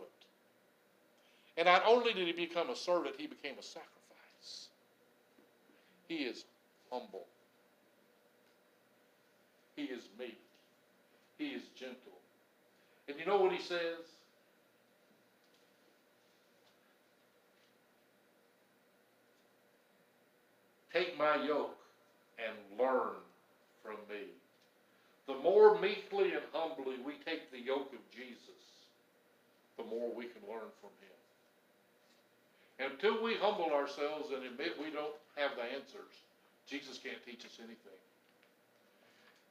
And 1.57 1.65
not 1.65 1.83
only 1.85 2.13
did 2.13 2.27
he 2.27 2.33
become 2.33 2.69
a 2.69 2.75
servant, 2.75 3.15
he 3.17 3.27
became 3.27 3.55
a 3.59 3.63
sacrifice. 3.63 4.69
He 6.07 6.15
is 6.17 6.45
humble. 6.91 7.25
He 9.75 9.83
is 9.83 10.03
meek. 10.17 10.39
He 11.37 11.49
is 11.49 11.63
gentle. 11.75 11.97
And 13.07 13.19
you 13.19 13.25
know 13.25 13.37
what 13.37 13.51
he 13.51 13.61
says? 13.61 13.97
Take 20.93 21.17
my 21.17 21.35
yoke 21.45 21.77
and 22.37 22.79
learn 22.79 23.15
from 23.83 23.95
me. 24.09 24.27
The 25.27 25.35
more 25.35 25.79
meekly 25.79 26.33
and 26.33 26.43
humbly 26.51 26.95
we 27.05 27.13
take 27.25 27.51
the 27.51 27.59
yoke 27.59 27.93
of 27.93 28.03
Jesus, 28.11 28.61
the 29.77 29.83
more 29.83 30.13
we 30.13 30.25
can 30.25 30.41
learn 30.49 30.69
from 30.81 30.91
him. 30.99 31.19
And 32.79 32.91
until 32.93 33.23
we 33.23 33.35
humble 33.35 33.71
ourselves 33.71 34.31
and 34.35 34.43
admit 34.43 34.79
we 34.79 34.91
don't 34.91 35.15
have 35.35 35.51
the 35.55 35.63
answers, 35.63 36.15
Jesus 36.67 36.97
can't 36.97 37.23
teach 37.25 37.45
us 37.45 37.57
anything. 37.59 38.01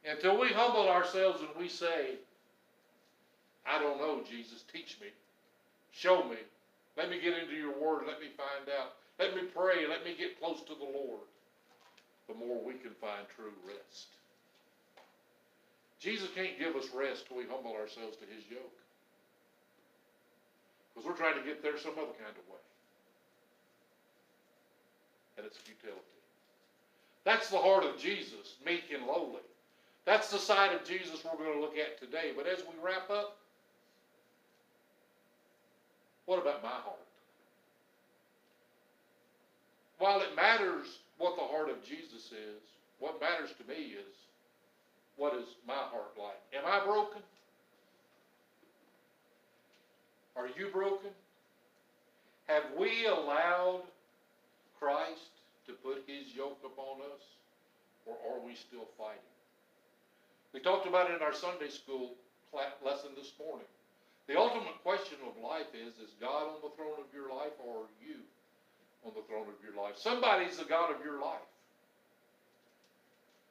Until 0.05 0.39
we 0.39 0.49
humble 0.49 0.89
ourselves 0.89 1.39
and 1.39 1.49
we 1.57 1.69
say, 1.69 2.17
I 3.65 3.79
don't 3.79 3.99
know, 3.99 4.21
Jesus, 4.27 4.63
teach 4.71 4.97
me. 4.99 5.07
Show 5.91 6.23
me. 6.23 6.37
Let 6.97 7.09
me 7.09 7.21
get 7.21 7.37
into 7.37 7.53
your 7.53 7.79
word. 7.79 8.03
Let 8.07 8.19
me 8.19 8.27
find 8.35 8.67
out. 8.79 8.93
Let 9.19 9.35
me 9.35 9.43
pray. 9.55 9.87
Let 9.87 10.03
me 10.03 10.15
get 10.17 10.39
close 10.39 10.59
to 10.67 10.73
the 10.75 10.85
Lord. 10.85 11.27
The 12.31 12.45
more 12.45 12.63
we 12.63 12.75
can 12.75 12.91
find 12.91 13.27
true 13.35 13.51
rest. 13.67 14.07
Jesus 15.99 16.29
can't 16.33 16.57
give 16.57 16.77
us 16.77 16.87
rest 16.95 17.27
till 17.27 17.35
we 17.37 17.43
humble 17.43 17.73
ourselves 17.73 18.15
to 18.17 18.25
his 18.33 18.43
yoke. 18.49 18.79
Because 20.89 21.07
we're 21.07 21.17
trying 21.17 21.37
to 21.37 21.45
get 21.45 21.61
there 21.61 21.77
some 21.77 21.91
other 21.91 22.15
kind 22.15 22.31
of 22.31 22.47
way. 22.47 22.63
And 25.37 25.45
it's 25.45 25.57
futility. 25.57 25.99
That's 27.25 27.49
the 27.49 27.57
heart 27.57 27.83
of 27.83 27.99
Jesus, 27.99 28.55
meek 28.65 28.85
and 28.95 29.05
lowly. 29.05 29.43
That's 30.05 30.31
the 30.31 30.39
side 30.39 30.73
of 30.73 30.85
Jesus 30.85 31.23
we're 31.25 31.37
going 31.37 31.57
to 31.57 31.61
look 31.61 31.77
at 31.77 31.99
today. 31.99 32.31
But 32.35 32.47
as 32.47 32.59
we 32.59 32.73
wrap 32.81 33.09
up, 33.09 33.37
what 36.25 36.41
about 36.41 36.63
my 36.63 36.69
heart? 36.69 36.97
While 39.99 40.21
it 40.21 40.33
matters 40.35 41.00
what 41.21 41.37
the 41.37 41.45
heart 41.45 41.69
of 41.69 41.85
Jesus 41.85 42.33
is, 42.33 42.65
what 42.97 43.21
matters 43.21 43.53
to 43.61 43.63
me 43.69 43.93
is 43.93 44.15
what 45.17 45.35
is 45.35 45.45
my 45.67 45.77
heart 45.77 46.17
like? 46.17 46.41
Am 46.51 46.65
I 46.65 46.83
broken? 46.83 47.21
Are 50.35 50.47
you 50.57 50.69
broken? 50.73 51.11
Have 52.47 52.63
we 52.79 53.05
allowed 53.05 53.83
Christ 54.79 55.29
to 55.67 55.73
put 55.73 56.03
his 56.07 56.33
yoke 56.33 56.57
upon 56.65 57.05
us? 57.13 57.21
Or 58.07 58.17
are 58.25 58.41
we 58.43 58.55
still 58.55 58.89
fighting? 58.97 59.21
We 60.53 60.59
talked 60.59 60.87
about 60.87 61.11
it 61.11 61.17
in 61.17 61.21
our 61.21 61.35
Sunday 61.35 61.69
school 61.69 62.15
lesson 62.83 63.11
this 63.15 63.31
morning. 63.37 63.69
The 64.27 64.39
ultimate 64.39 64.81
question 64.81 65.21
of 65.21 65.37
life 65.37 65.69
is, 65.77 65.93
is 66.01 66.17
God 66.19 66.49
on 66.49 66.65
the 66.65 66.73
throne 66.75 66.97
of 66.97 67.13
your 67.13 67.29
life 67.29 67.53
or 67.61 67.85
are 67.85 67.93
you 68.01 68.25
on 69.05 69.11
the 69.15 69.21
throne 69.27 69.47
of 69.47 69.63
your 69.63 69.81
life? 69.81 69.95
Somebody's 69.97 70.57
the 70.57 70.65
God 70.65 70.93
of 70.93 71.03
your 71.03 71.21
life. 71.21 71.39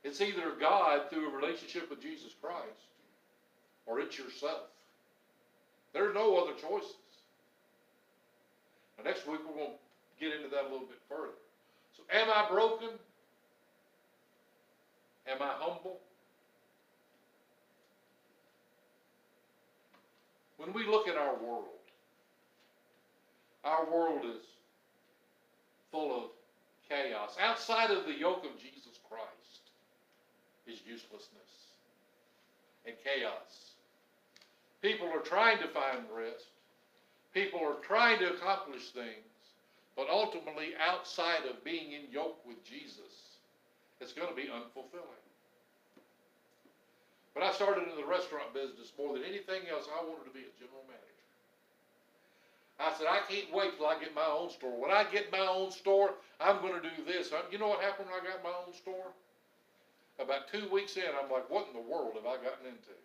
It's 0.02 0.20
either 0.20 0.52
God 0.58 1.10
through 1.10 1.30
a 1.30 1.36
relationship 1.36 1.90
with 1.90 2.00
Jesus 2.00 2.32
Christ 2.40 2.88
or 3.86 4.00
it's 4.00 4.18
yourself. 4.18 4.68
There's 5.92 6.14
no 6.14 6.36
other 6.36 6.52
choices. 6.52 6.94
Now, 8.96 9.04
next 9.04 9.26
week 9.26 9.40
we're 9.46 9.54
going 9.54 9.72
to 9.72 10.24
get 10.24 10.36
into 10.36 10.48
that 10.50 10.62
a 10.62 10.70
little 10.70 10.86
bit 10.86 11.00
further. 11.08 11.34
So, 11.96 12.02
am 12.12 12.28
I 12.30 12.48
broken? 12.48 12.90
Am 15.26 15.42
I 15.42 15.52
humble? 15.58 15.98
When 20.56 20.72
we 20.72 20.86
look 20.86 21.08
at 21.08 21.16
our 21.16 21.34
world, 21.34 21.64
our 23.64 23.90
world 23.90 24.24
is 24.24 24.44
full 25.90 26.16
of 26.16 26.31
chaos. 26.88 27.37
Outside 27.40 27.90
of 27.90 28.07
the 28.07 28.18
yoke 28.18 28.44
of 28.44 28.59
Jesus 28.61 28.98
Christ 29.09 29.70
is 30.66 30.81
uselessness 30.87 31.70
and 32.87 32.94
chaos. 33.05 33.74
People 34.83 35.09
are 35.09 35.20
trying 35.20 35.59
to 35.59 35.68
find 35.68 36.05
rest. 36.14 36.46
People 37.35 37.61
are 37.61 37.79
trying 37.83 38.18
to 38.20 38.33
accomplish 38.35 38.90
things. 38.90 39.29
But 39.96 40.09
ultimately, 40.09 40.72
outside 40.81 41.44
of 41.48 41.62
being 41.64 41.92
in 41.92 42.11
yoke 42.11 42.40
with 42.46 42.64
Jesus, 42.64 43.37
it's 44.00 44.12
going 44.12 44.29
to 44.29 44.35
be 44.35 44.48
unfulfilling. 44.48 45.24
But 47.35 47.42
I 47.42 47.53
started 47.53 47.88
in 47.88 47.96
the 47.96 48.07
restaurant 48.07 48.55
business 48.55 48.92
more 48.98 49.14
than 49.14 49.24
anything 49.24 49.68
else. 49.70 49.87
I 49.92 50.03
wanted 50.03 50.24
to 50.24 50.35
be 50.35 50.40
a 50.40 50.59
general 50.59 50.83
manager. 50.88 51.10
I 52.81 52.93
said, 52.97 53.07
I 53.09 53.21
can't 53.29 53.53
wait 53.53 53.77
till 53.77 53.87
I 53.87 53.99
get 54.01 54.14
my 54.14 54.27
own 54.27 54.51
store. 54.51 54.81
When 54.81 54.90
I 54.90 55.05
get 55.05 55.31
my 55.31 55.47
own 55.47 55.71
store, 55.71 56.14
I'm 56.40 56.61
going 56.62 56.75
to 56.75 56.81
do 56.81 57.05
this. 57.07 57.31
You 57.53 57.59
know 57.59 57.69
what 57.69 57.81
happened 57.81 58.09
when 58.09 58.21
I 58.21 58.25
got 58.25 58.43
my 58.43 58.51
own 58.66 58.73
store? 58.73 59.12
About 60.19 60.49
two 60.51 60.69
weeks 60.71 60.97
in, 60.97 61.05
I'm 61.23 61.31
like, 61.31 61.49
what 61.51 61.69
in 61.69 61.75
the 61.75 61.88
world 61.88 62.12
have 62.14 62.27
I 62.27 62.37
gotten 62.37 62.66
into? 62.66 62.97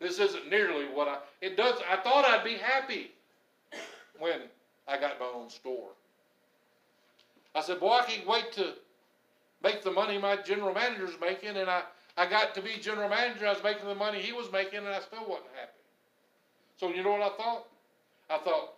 This 0.00 0.18
isn't 0.18 0.50
nearly 0.50 0.84
what 0.86 1.08
I. 1.08 1.18
It 1.40 1.56
does. 1.56 1.80
I 1.90 1.96
thought 1.96 2.24
I'd 2.26 2.44
be 2.44 2.56
happy 2.56 3.12
when 4.18 4.40
I 4.86 4.98
got 4.98 5.18
my 5.18 5.26
own 5.34 5.48
store. 5.48 5.90
I 7.54 7.62
said, 7.62 7.80
boy, 7.80 7.92
I 7.92 8.04
can't 8.04 8.26
wait 8.26 8.52
to 8.52 8.74
make 9.62 9.82
the 9.82 9.90
money 9.90 10.18
my 10.18 10.36
general 10.36 10.74
manager's 10.74 11.14
making, 11.20 11.56
and 11.56 11.70
I 11.70 11.82
I 12.16 12.26
got 12.26 12.54
to 12.54 12.62
be 12.62 12.76
general 12.80 13.08
manager. 13.08 13.46
I 13.46 13.52
was 13.52 13.62
making 13.62 13.86
the 13.86 13.94
money 13.94 14.20
he 14.20 14.32
was 14.32 14.50
making, 14.52 14.78
and 14.78 14.88
I 14.88 15.00
still 15.00 15.26
wasn't 15.26 15.50
happy. 15.54 15.72
So 16.76 16.88
you 16.90 17.02
know 17.02 17.12
what 17.12 17.22
I 17.22 17.36
thought? 17.36 17.66
I 18.34 18.38
thought, 18.38 18.74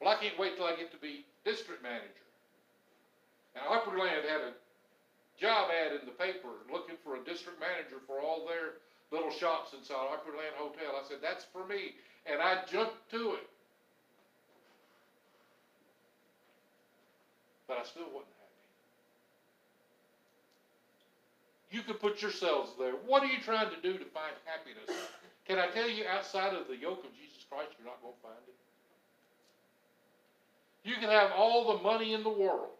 well, 0.00 0.10
I 0.10 0.18
can't 0.18 0.36
wait 0.38 0.56
till 0.56 0.66
I 0.66 0.74
get 0.74 0.90
to 0.90 0.98
be 0.98 1.24
district 1.44 1.82
manager. 1.82 2.26
And 3.54 3.62
Opryland 3.64 4.26
had 4.26 4.42
a 4.42 4.52
job 5.38 5.70
ad 5.70 5.92
in 5.92 6.04
the 6.04 6.12
paper 6.12 6.50
looking 6.70 6.96
for 7.04 7.14
a 7.14 7.22
district 7.22 7.60
manager 7.60 8.02
for 8.06 8.18
all 8.18 8.44
their 8.44 8.82
little 9.12 9.30
shops 9.30 9.72
inside 9.72 10.10
Opryland 10.10 10.58
Hotel. 10.58 10.98
I 10.98 11.06
said, 11.06 11.18
that's 11.22 11.46
for 11.52 11.64
me. 11.64 11.94
And 12.26 12.42
I 12.42 12.66
jumped 12.70 13.08
to 13.12 13.38
it. 13.38 13.46
But 17.68 17.78
I 17.78 17.84
still 17.84 18.10
wasn't 18.10 18.34
happy. 18.34 18.66
You 21.70 21.82
could 21.82 22.00
put 22.00 22.20
yourselves 22.20 22.72
there. 22.78 22.94
What 23.06 23.22
are 23.22 23.30
you 23.30 23.40
trying 23.40 23.70
to 23.70 23.80
do 23.80 23.96
to 23.96 24.04
find 24.10 24.34
happiness? 24.44 24.90
Can 25.46 25.58
I 25.58 25.68
tell 25.68 25.88
you, 25.88 26.04
outside 26.10 26.54
of 26.54 26.66
the 26.66 26.76
yoke 26.76 27.04
of 27.04 27.14
Jesus 27.14 27.25
Christ, 27.56 27.72
you're 27.80 27.88
not 27.88 28.02
going 28.04 28.12
to 28.12 28.20
find 28.20 28.44
it. 28.44 28.58
You 30.84 31.00
can 31.00 31.08
have 31.08 31.32
all 31.32 31.72
the 31.72 31.82
money 31.82 32.12
in 32.12 32.22
the 32.22 32.28
world. 32.28 32.76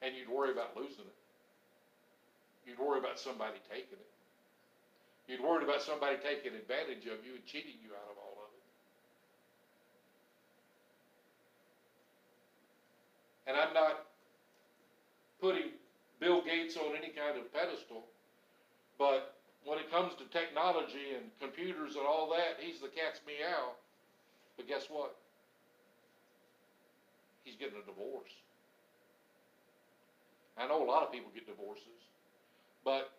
And 0.00 0.14
you'd 0.14 0.30
worry 0.30 0.52
about 0.52 0.76
losing 0.76 1.02
it. 1.02 1.18
You'd 2.64 2.78
worry 2.78 3.00
about 3.00 3.18
somebody 3.18 3.58
taking 3.68 3.98
it. 3.98 4.12
You'd 5.26 5.42
worry 5.42 5.64
about 5.64 5.82
somebody 5.82 6.14
taking 6.22 6.54
advantage 6.54 7.10
of 7.10 7.26
you 7.26 7.34
and 7.34 7.44
cheating 7.44 7.82
you 7.82 7.90
out 7.90 8.06
of 8.06 8.16
all 8.22 8.38
of 8.46 8.54
it. 8.54 8.64
And 13.50 13.56
I'm 13.58 13.74
not 13.74 14.06
putting 15.40 15.74
Bill 16.20 16.40
Gates 16.44 16.76
on 16.76 16.94
any 16.96 17.08
kind 17.10 17.36
of 17.36 17.52
pedestal, 17.52 18.06
but 18.96 19.37
when 19.64 19.78
it 19.78 19.90
comes 19.90 20.14
to 20.16 20.24
technology 20.30 21.14
and 21.16 21.26
computers 21.40 21.96
and 21.96 22.06
all 22.06 22.30
that, 22.30 22.58
he's 22.60 22.80
the 22.80 22.88
cat's 22.88 23.20
meow. 23.26 23.72
But 24.56 24.68
guess 24.68 24.86
what? 24.88 25.16
He's 27.44 27.56
getting 27.56 27.78
a 27.78 27.86
divorce. 27.86 28.32
I 30.58 30.66
know 30.66 30.82
a 30.82 30.88
lot 30.88 31.02
of 31.02 31.12
people 31.12 31.30
get 31.32 31.46
divorces, 31.46 32.02
but 32.84 33.10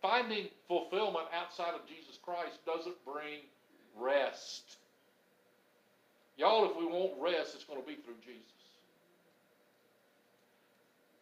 finding 0.00 0.46
fulfillment 0.68 1.26
outside 1.34 1.74
of 1.74 1.86
Jesus 1.86 2.18
Christ 2.22 2.64
doesn't 2.64 2.96
bring 3.04 3.42
rest. 3.98 4.78
Y'all, 6.36 6.70
if 6.70 6.76
we 6.76 6.86
want 6.86 7.12
rest, 7.20 7.54
it's 7.54 7.64
going 7.64 7.80
to 7.80 7.86
be 7.86 7.96
through 7.96 8.16
Jesus. 8.24 8.46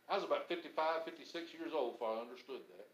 I 0.08 0.14
was 0.14 0.24
about 0.24 0.48
55, 0.48 1.04
56 1.04 1.52
years 1.52 1.72
old 1.74 1.94
before 1.94 2.16
I 2.16 2.20
understood 2.20 2.60
that. 2.76 2.86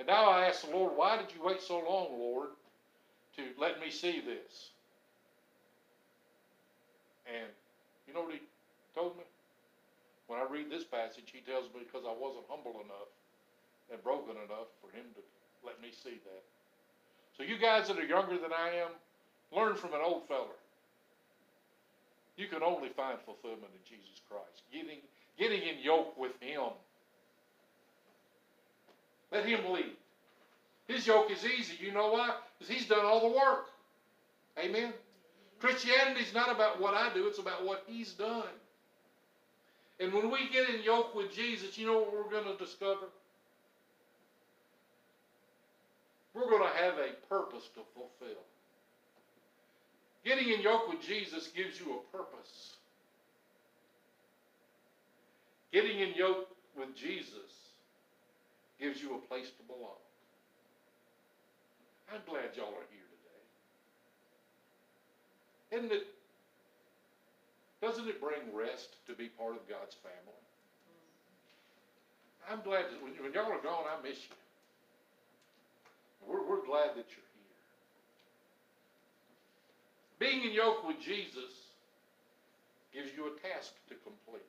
And 0.00 0.08
now 0.08 0.30
I 0.30 0.46
ask 0.46 0.64
the 0.64 0.72
Lord, 0.74 0.96
why 0.96 1.18
did 1.20 1.28
you 1.28 1.44
wait 1.44 1.60
so 1.60 1.76
long, 1.76 2.16
Lord, 2.16 2.56
to 3.36 3.42
let 3.60 3.78
me 3.84 3.90
see 3.90 4.24
this? 4.24 4.72
And 7.28 7.52
you 8.08 8.14
know 8.14 8.22
what 8.22 8.32
he 8.32 8.40
told 8.94 9.18
me? 9.18 9.24
When 10.26 10.40
I 10.40 10.48
read 10.48 10.70
this 10.70 10.84
passage, 10.84 11.28
he 11.28 11.44
tells 11.44 11.68
me 11.76 11.84
because 11.84 12.08
I 12.08 12.16
wasn't 12.16 12.48
humble 12.48 12.80
enough 12.80 13.12
and 13.92 14.02
broken 14.02 14.40
enough 14.40 14.72
for 14.80 14.88
him 14.96 15.04
to 15.12 15.20
let 15.68 15.76
me 15.82 15.92
see 15.92 16.16
that. 16.16 16.44
So 17.36 17.42
you 17.42 17.58
guys 17.60 17.88
that 17.88 17.98
are 17.98 18.08
younger 18.08 18.38
than 18.40 18.56
I 18.56 18.80
am, 18.80 18.96
learn 19.52 19.76
from 19.76 19.92
an 19.92 20.00
old 20.02 20.26
feller. 20.26 20.56
You 22.38 22.48
can 22.48 22.62
only 22.62 22.88
find 22.88 23.18
fulfillment 23.20 23.68
in 23.76 23.84
Jesus 23.84 24.24
Christ. 24.24 24.64
Getting 24.72 25.04
getting 25.36 25.60
in 25.60 25.84
yoke 25.84 26.16
with 26.16 26.32
him. 26.40 26.72
Let 29.32 29.46
him 29.46 29.72
lead. 29.72 29.92
His 30.88 31.06
yoke 31.06 31.30
is 31.30 31.44
easy. 31.44 31.74
You 31.80 31.92
know 31.92 32.10
why? 32.10 32.34
Because 32.58 32.74
he's 32.74 32.88
done 32.88 33.04
all 33.04 33.20
the 33.20 33.36
work. 33.36 33.66
Amen. 34.58 34.92
Christianity 35.60 36.22
is 36.22 36.34
not 36.34 36.50
about 36.50 36.80
what 36.80 36.94
I 36.94 37.12
do, 37.14 37.26
it's 37.26 37.38
about 37.38 37.64
what 37.64 37.84
he's 37.86 38.12
done. 38.12 38.42
And 40.00 40.12
when 40.12 40.30
we 40.30 40.48
get 40.50 40.68
in 40.70 40.82
yoke 40.82 41.14
with 41.14 41.32
Jesus, 41.32 41.76
you 41.76 41.86
know 41.86 41.98
what 41.98 42.12
we're 42.12 42.30
going 42.30 42.56
to 42.56 42.64
discover? 42.64 43.06
We're 46.34 46.48
going 46.48 46.62
to 46.62 46.78
have 46.78 46.94
a 46.94 47.12
purpose 47.28 47.68
to 47.74 47.80
fulfill. 47.94 48.42
Getting 50.24 50.48
in 50.48 50.60
yoke 50.60 50.88
with 50.88 51.02
Jesus 51.02 51.48
gives 51.48 51.78
you 51.78 51.98
a 52.00 52.16
purpose. 52.16 52.76
Getting 55.72 56.00
in 56.00 56.14
yoke 56.14 56.48
with 56.76 56.94
Jesus 56.96 57.69
gives 58.80 59.02
you 59.02 59.14
a 59.14 59.18
place 59.28 59.46
to 59.46 59.62
belong. 59.68 60.00
I'm 62.12 62.22
glad 62.26 62.56
y'all 62.56 62.74
are 62.74 62.88
here 62.90 63.06
today. 63.06 63.42
Isn't 65.78 65.92
it? 65.92 66.06
Doesn't 67.80 68.08
it 68.08 68.20
bring 68.20 68.40
rest 68.52 68.96
to 69.06 69.14
be 69.14 69.28
part 69.28 69.54
of 69.54 69.68
God's 69.68 69.94
family? 70.02 70.40
I'm 72.50 72.62
glad 72.62 72.86
that 72.90 72.98
when, 73.02 73.12
when 73.22 73.32
y'all 73.32 73.52
are 73.52 73.62
gone, 73.62 73.84
I 73.86 74.02
miss 74.02 74.18
you. 74.18 74.34
We're, 76.26 76.42
we're 76.42 76.66
glad 76.66 76.90
that 76.98 77.06
you're 77.14 77.30
here. 77.30 77.56
Being 80.18 80.44
in 80.44 80.52
yoke 80.52 80.86
with 80.86 81.00
Jesus 81.00 81.70
gives 82.92 83.10
you 83.16 83.30
a 83.30 83.30
task 83.38 83.72
to 83.88 83.94
complete. 84.02 84.42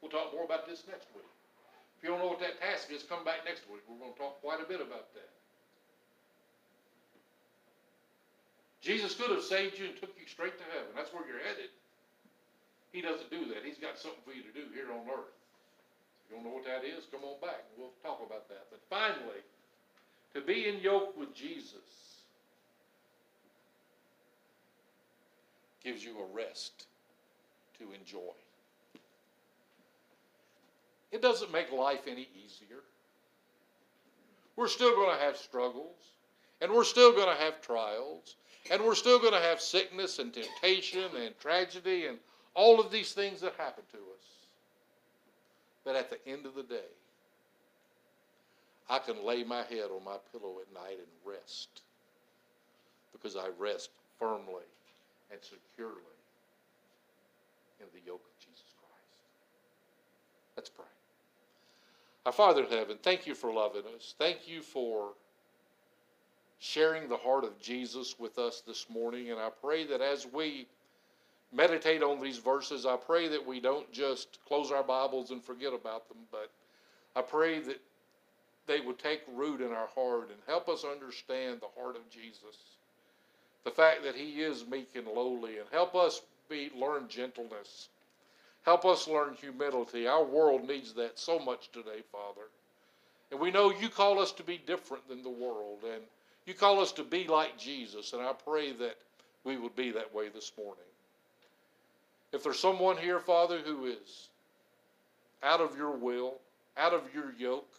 We'll 0.00 0.10
talk 0.10 0.32
more 0.32 0.44
about 0.44 0.68
this 0.68 0.84
next 0.88 1.08
week. 1.16 1.33
If 2.04 2.12
you 2.12 2.20
don't 2.20 2.20
know 2.20 2.36
what 2.36 2.44
that 2.44 2.60
task 2.60 2.92
is, 2.92 3.00
come 3.00 3.24
back 3.24 3.48
next 3.48 3.64
week. 3.64 3.80
We're 3.88 3.96
going 3.96 4.12
to 4.12 4.20
talk 4.20 4.36
quite 4.44 4.60
a 4.60 4.68
bit 4.68 4.84
about 4.84 5.08
that. 5.16 5.32
Jesus 8.84 9.16
could 9.16 9.32
have 9.32 9.40
saved 9.40 9.80
you 9.80 9.88
and 9.88 9.96
took 9.96 10.12
you 10.20 10.28
straight 10.28 10.60
to 10.60 10.68
heaven. 10.68 10.92
That's 10.92 11.08
where 11.16 11.24
you're 11.24 11.40
headed. 11.40 11.72
He 12.92 13.00
doesn't 13.00 13.32
do 13.32 13.48
that. 13.48 13.64
He's 13.64 13.80
got 13.80 13.96
something 13.96 14.20
for 14.20 14.36
you 14.36 14.44
to 14.44 14.52
do 14.52 14.68
here 14.76 14.92
on 14.92 15.08
earth. 15.08 15.32
If 15.32 16.28
you 16.28 16.36
don't 16.36 16.44
know 16.44 16.52
what 16.52 16.68
that 16.68 16.84
is, 16.84 17.08
come 17.08 17.24
on 17.24 17.40
back. 17.40 17.64
We'll 17.80 17.96
talk 18.04 18.20
about 18.20 18.52
that. 18.52 18.68
But 18.68 18.84
finally, 18.92 19.40
to 20.36 20.44
be 20.44 20.68
in 20.68 20.84
yoke 20.84 21.16
with 21.16 21.32
Jesus 21.32 22.20
gives 25.82 26.04
you 26.04 26.20
a 26.20 26.36
rest 26.36 26.84
to 27.80 27.96
enjoy. 27.96 28.36
It 31.14 31.22
doesn't 31.22 31.52
make 31.52 31.70
life 31.70 32.08
any 32.08 32.28
easier. 32.34 32.80
We're 34.56 34.66
still 34.66 34.96
going 34.96 35.16
to 35.16 35.24
have 35.24 35.36
struggles, 35.36 35.94
and 36.60 36.72
we're 36.72 36.82
still 36.82 37.12
going 37.12 37.28
to 37.34 37.40
have 37.40 37.62
trials, 37.62 38.34
and 38.68 38.82
we're 38.82 38.96
still 38.96 39.20
going 39.20 39.32
to 39.32 39.40
have 39.40 39.60
sickness 39.60 40.18
and 40.18 40.34
temptation 40.34 41.04
and 41.16 41.38
tragedy 41.38 42.06
and 42.06 42.18
all 42.54 42.80
of 42.80 42.90
these 42.90 43.12
things 43.12 43.40
that 43.42 43.54
happen 43.56 43.84
to 43.92 43.98
us. 43.98 44.26
But 45.84 45.94
at 45.94 46.10
the 46.10 46.18
end 46.28 46.46
of 46.46 46.56
the 46.56 46.64
day, 46.64 46.90
I 48.90 48.98
can 48.98 49.24
lay 49.24 49.44
my 49.44 49.62
head 49.62 49.90
on 49.96 50.04
my 50.04 50.16
pillow 50.32 50.56
at 50.60 50.74
night 50.74 50.98
and 50.98 51.06
rest 51.24 51.82
because 53.12 53.36
I 53.36 53.50
rest 53.56 53.90
firmly 54.18 54.66
and 55.30 55.40
securely 55.40 55.94
in 57.78 57.86
the 57.92 58.04
yoke 58.04 58.24
of 58.24 58.44
Jesus 58.44 58.74
Christ. 58.80 59.22
Let's 60.56 60.70
pray. 60.70 60.86
Our 62.26 62.32
Father 62.32 62.64
in 62.64 62.70
heaven, 62.70 62.98
thank 63.02 63.26
you 63.26 63.34
for 63.34 63.52
loving 63.52 63.82
us. 63.94 64.14
Thank 64.18 64.48
you 64.48 64.62
for 64.62 65.10
sharing 66.58 67.06
the 67.08 67.18
heart 67.18 67.44
of 67.44 67.60
Jesus 67.60 68.18
with 68.18 68.38
us 68.38 68.62
this 68.66 68.86
morning. 68.88 69.30
And 69.30 69.38
I 69.38 69.50
pray 69.50 69.84
that 69.86 70.00
as 70.00 70.26
we 70.32 70.66
meditate 71.52 72.02
on 72.02 72.20
these 72.20 72.38
verses, 72.38 72.86
I 72.86 72.96
pray 72.96 73.28
that 73.28 73.46
we 73.46 73.60
don't 73.60 73.92
just 73.92 74.38
close 74.48 74.72
our 74.72 74.82
Bibles 74.82 75.32
and 75.32 75.44
forget 75.44 75.74
about 75.74 76.08
them, 76.08 76.16
but 76.32 76.50
I 77.14 77.20
pray 77.20 77.60
that 77.60 77.80
they 78.66 78.80
would 78.80 78.98
take 78.98 79.20
root 79.34 79.60
in 79.60 79.72
our 79.72 79.88
heart 79.94 80.30
and 80.30 80.38
help 80.46 80.70
us 80.70 80.82
understand 80.82 81.60
the 81.60 81.78
heart 81.78 81.96
of 81.96 82.08
Jesus. 82.08 82.56
The 83.64 83.70
fact 83.70 84.02
that 84.04 84.14
he 84.14 84.40
is 84.40 84.66
meek 84.66 84.90
and 84.94 85.06
lowly, 85.06 85.58
and 85.58 85.68
help 85.70 85.94
us 85.94 86.22
be 86.48 86.70
learn 86.74 87.06
gentleness 87.08 87.88
Help 88.64 88.86
us 88.86 89.06
learn 89.06 89.34
humility. 89.34 90.06
Our 90.06 90.24
world 90.24 90.66
needs 90.66 90.94
that 90.94 91.18
so 91.18 91.38
much 91.38 91.70
today, 91.70 92.02
Father. 92.10 92.48
And 93.30 93.38
we 93.38 93.50
know 93.50 93.70
you 93.70 93.88
call 93.88 94.18
us 94.18 94.32
to 94.32 94.42
be 94.42 94.58
different 94.58 95.06
than 95.08 95.22
the 95.22 95.30
world, 95.30 95.80
and 95.84 96.02
you 96.46 96.54
call 96.54 96.80
us 96.80 96.92
to 96.92 97.04
be 97.04 97.26
like 97.26 97.58
Jesus, 97.58 98.12
and 98.12 98.22
I 98.22 98.32
pray 98.32 98.72
that 98.72 98.96
we 99.44 99.56
would 99.58 99.76
be 99.76 99.90
that 99.92 100.14
way 100.14 100.28
this 100.28 100.52
morning. 100.56 100.84
If 102.32 102.42
there's 102.42 102.58
someone 102.58 102.96
here, 102.96 103.20
Father, 103.20 103.58
who 103.58 103.86
is 103.86 104.28
out 105.42 105.60
of 105.60 105.76
your 105.76 105.92
will, 105.92 106.34
out 106.76 106.94
of 106.94 107.02
your 107.14 107.32
yoke, 107.38 107.70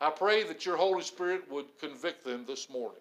I 0.00 0.10
pray 0.10 0.42
that 0.44 0.66
your 0.66 0.76
Holy 0.76 1.02
Spirit 1.02 1.50
would 1.50 1.66
convict 1.80 2.24
them 2.24 2.44
this 2.46 2.68
morning. 2.68 3.00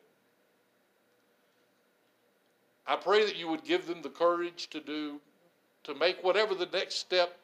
I 2.86 2.96
pray 2.96 3.26
that 3.26 3.38
you 3.38 3.48
would 3.50 3.64
give 3.64 3.88
them 3.88 4.02
the 4.02 4.10
courage 4.10 4.70
to 4.70 4.80
do 4.80 5.20
to 5.88 5.96
make 5.96 6.24
whatever 6.24 6.54
the 6.54 6.68
next 6.72 6.96
step 6.96 7.38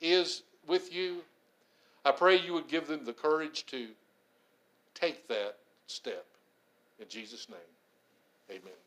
is 0.00 0.42
with 0.66 0.92
you, 0.92 1.18
I 2.04 2.10
pray 2.10 2.36
you 2.36 2.54
would 2.54 2.68
give 2.68 2.86
them 2.86 3.04
the 3.04 3.12
courage 3.12 3.66
to 3.66 3.88
take 4.94 5.28
that 5.28 5.56
step. 5.86 6.24
In 7.00 7.08
Jesus' 7.08 7.48
name, 7.48 7.58
amen. 8.50 8.85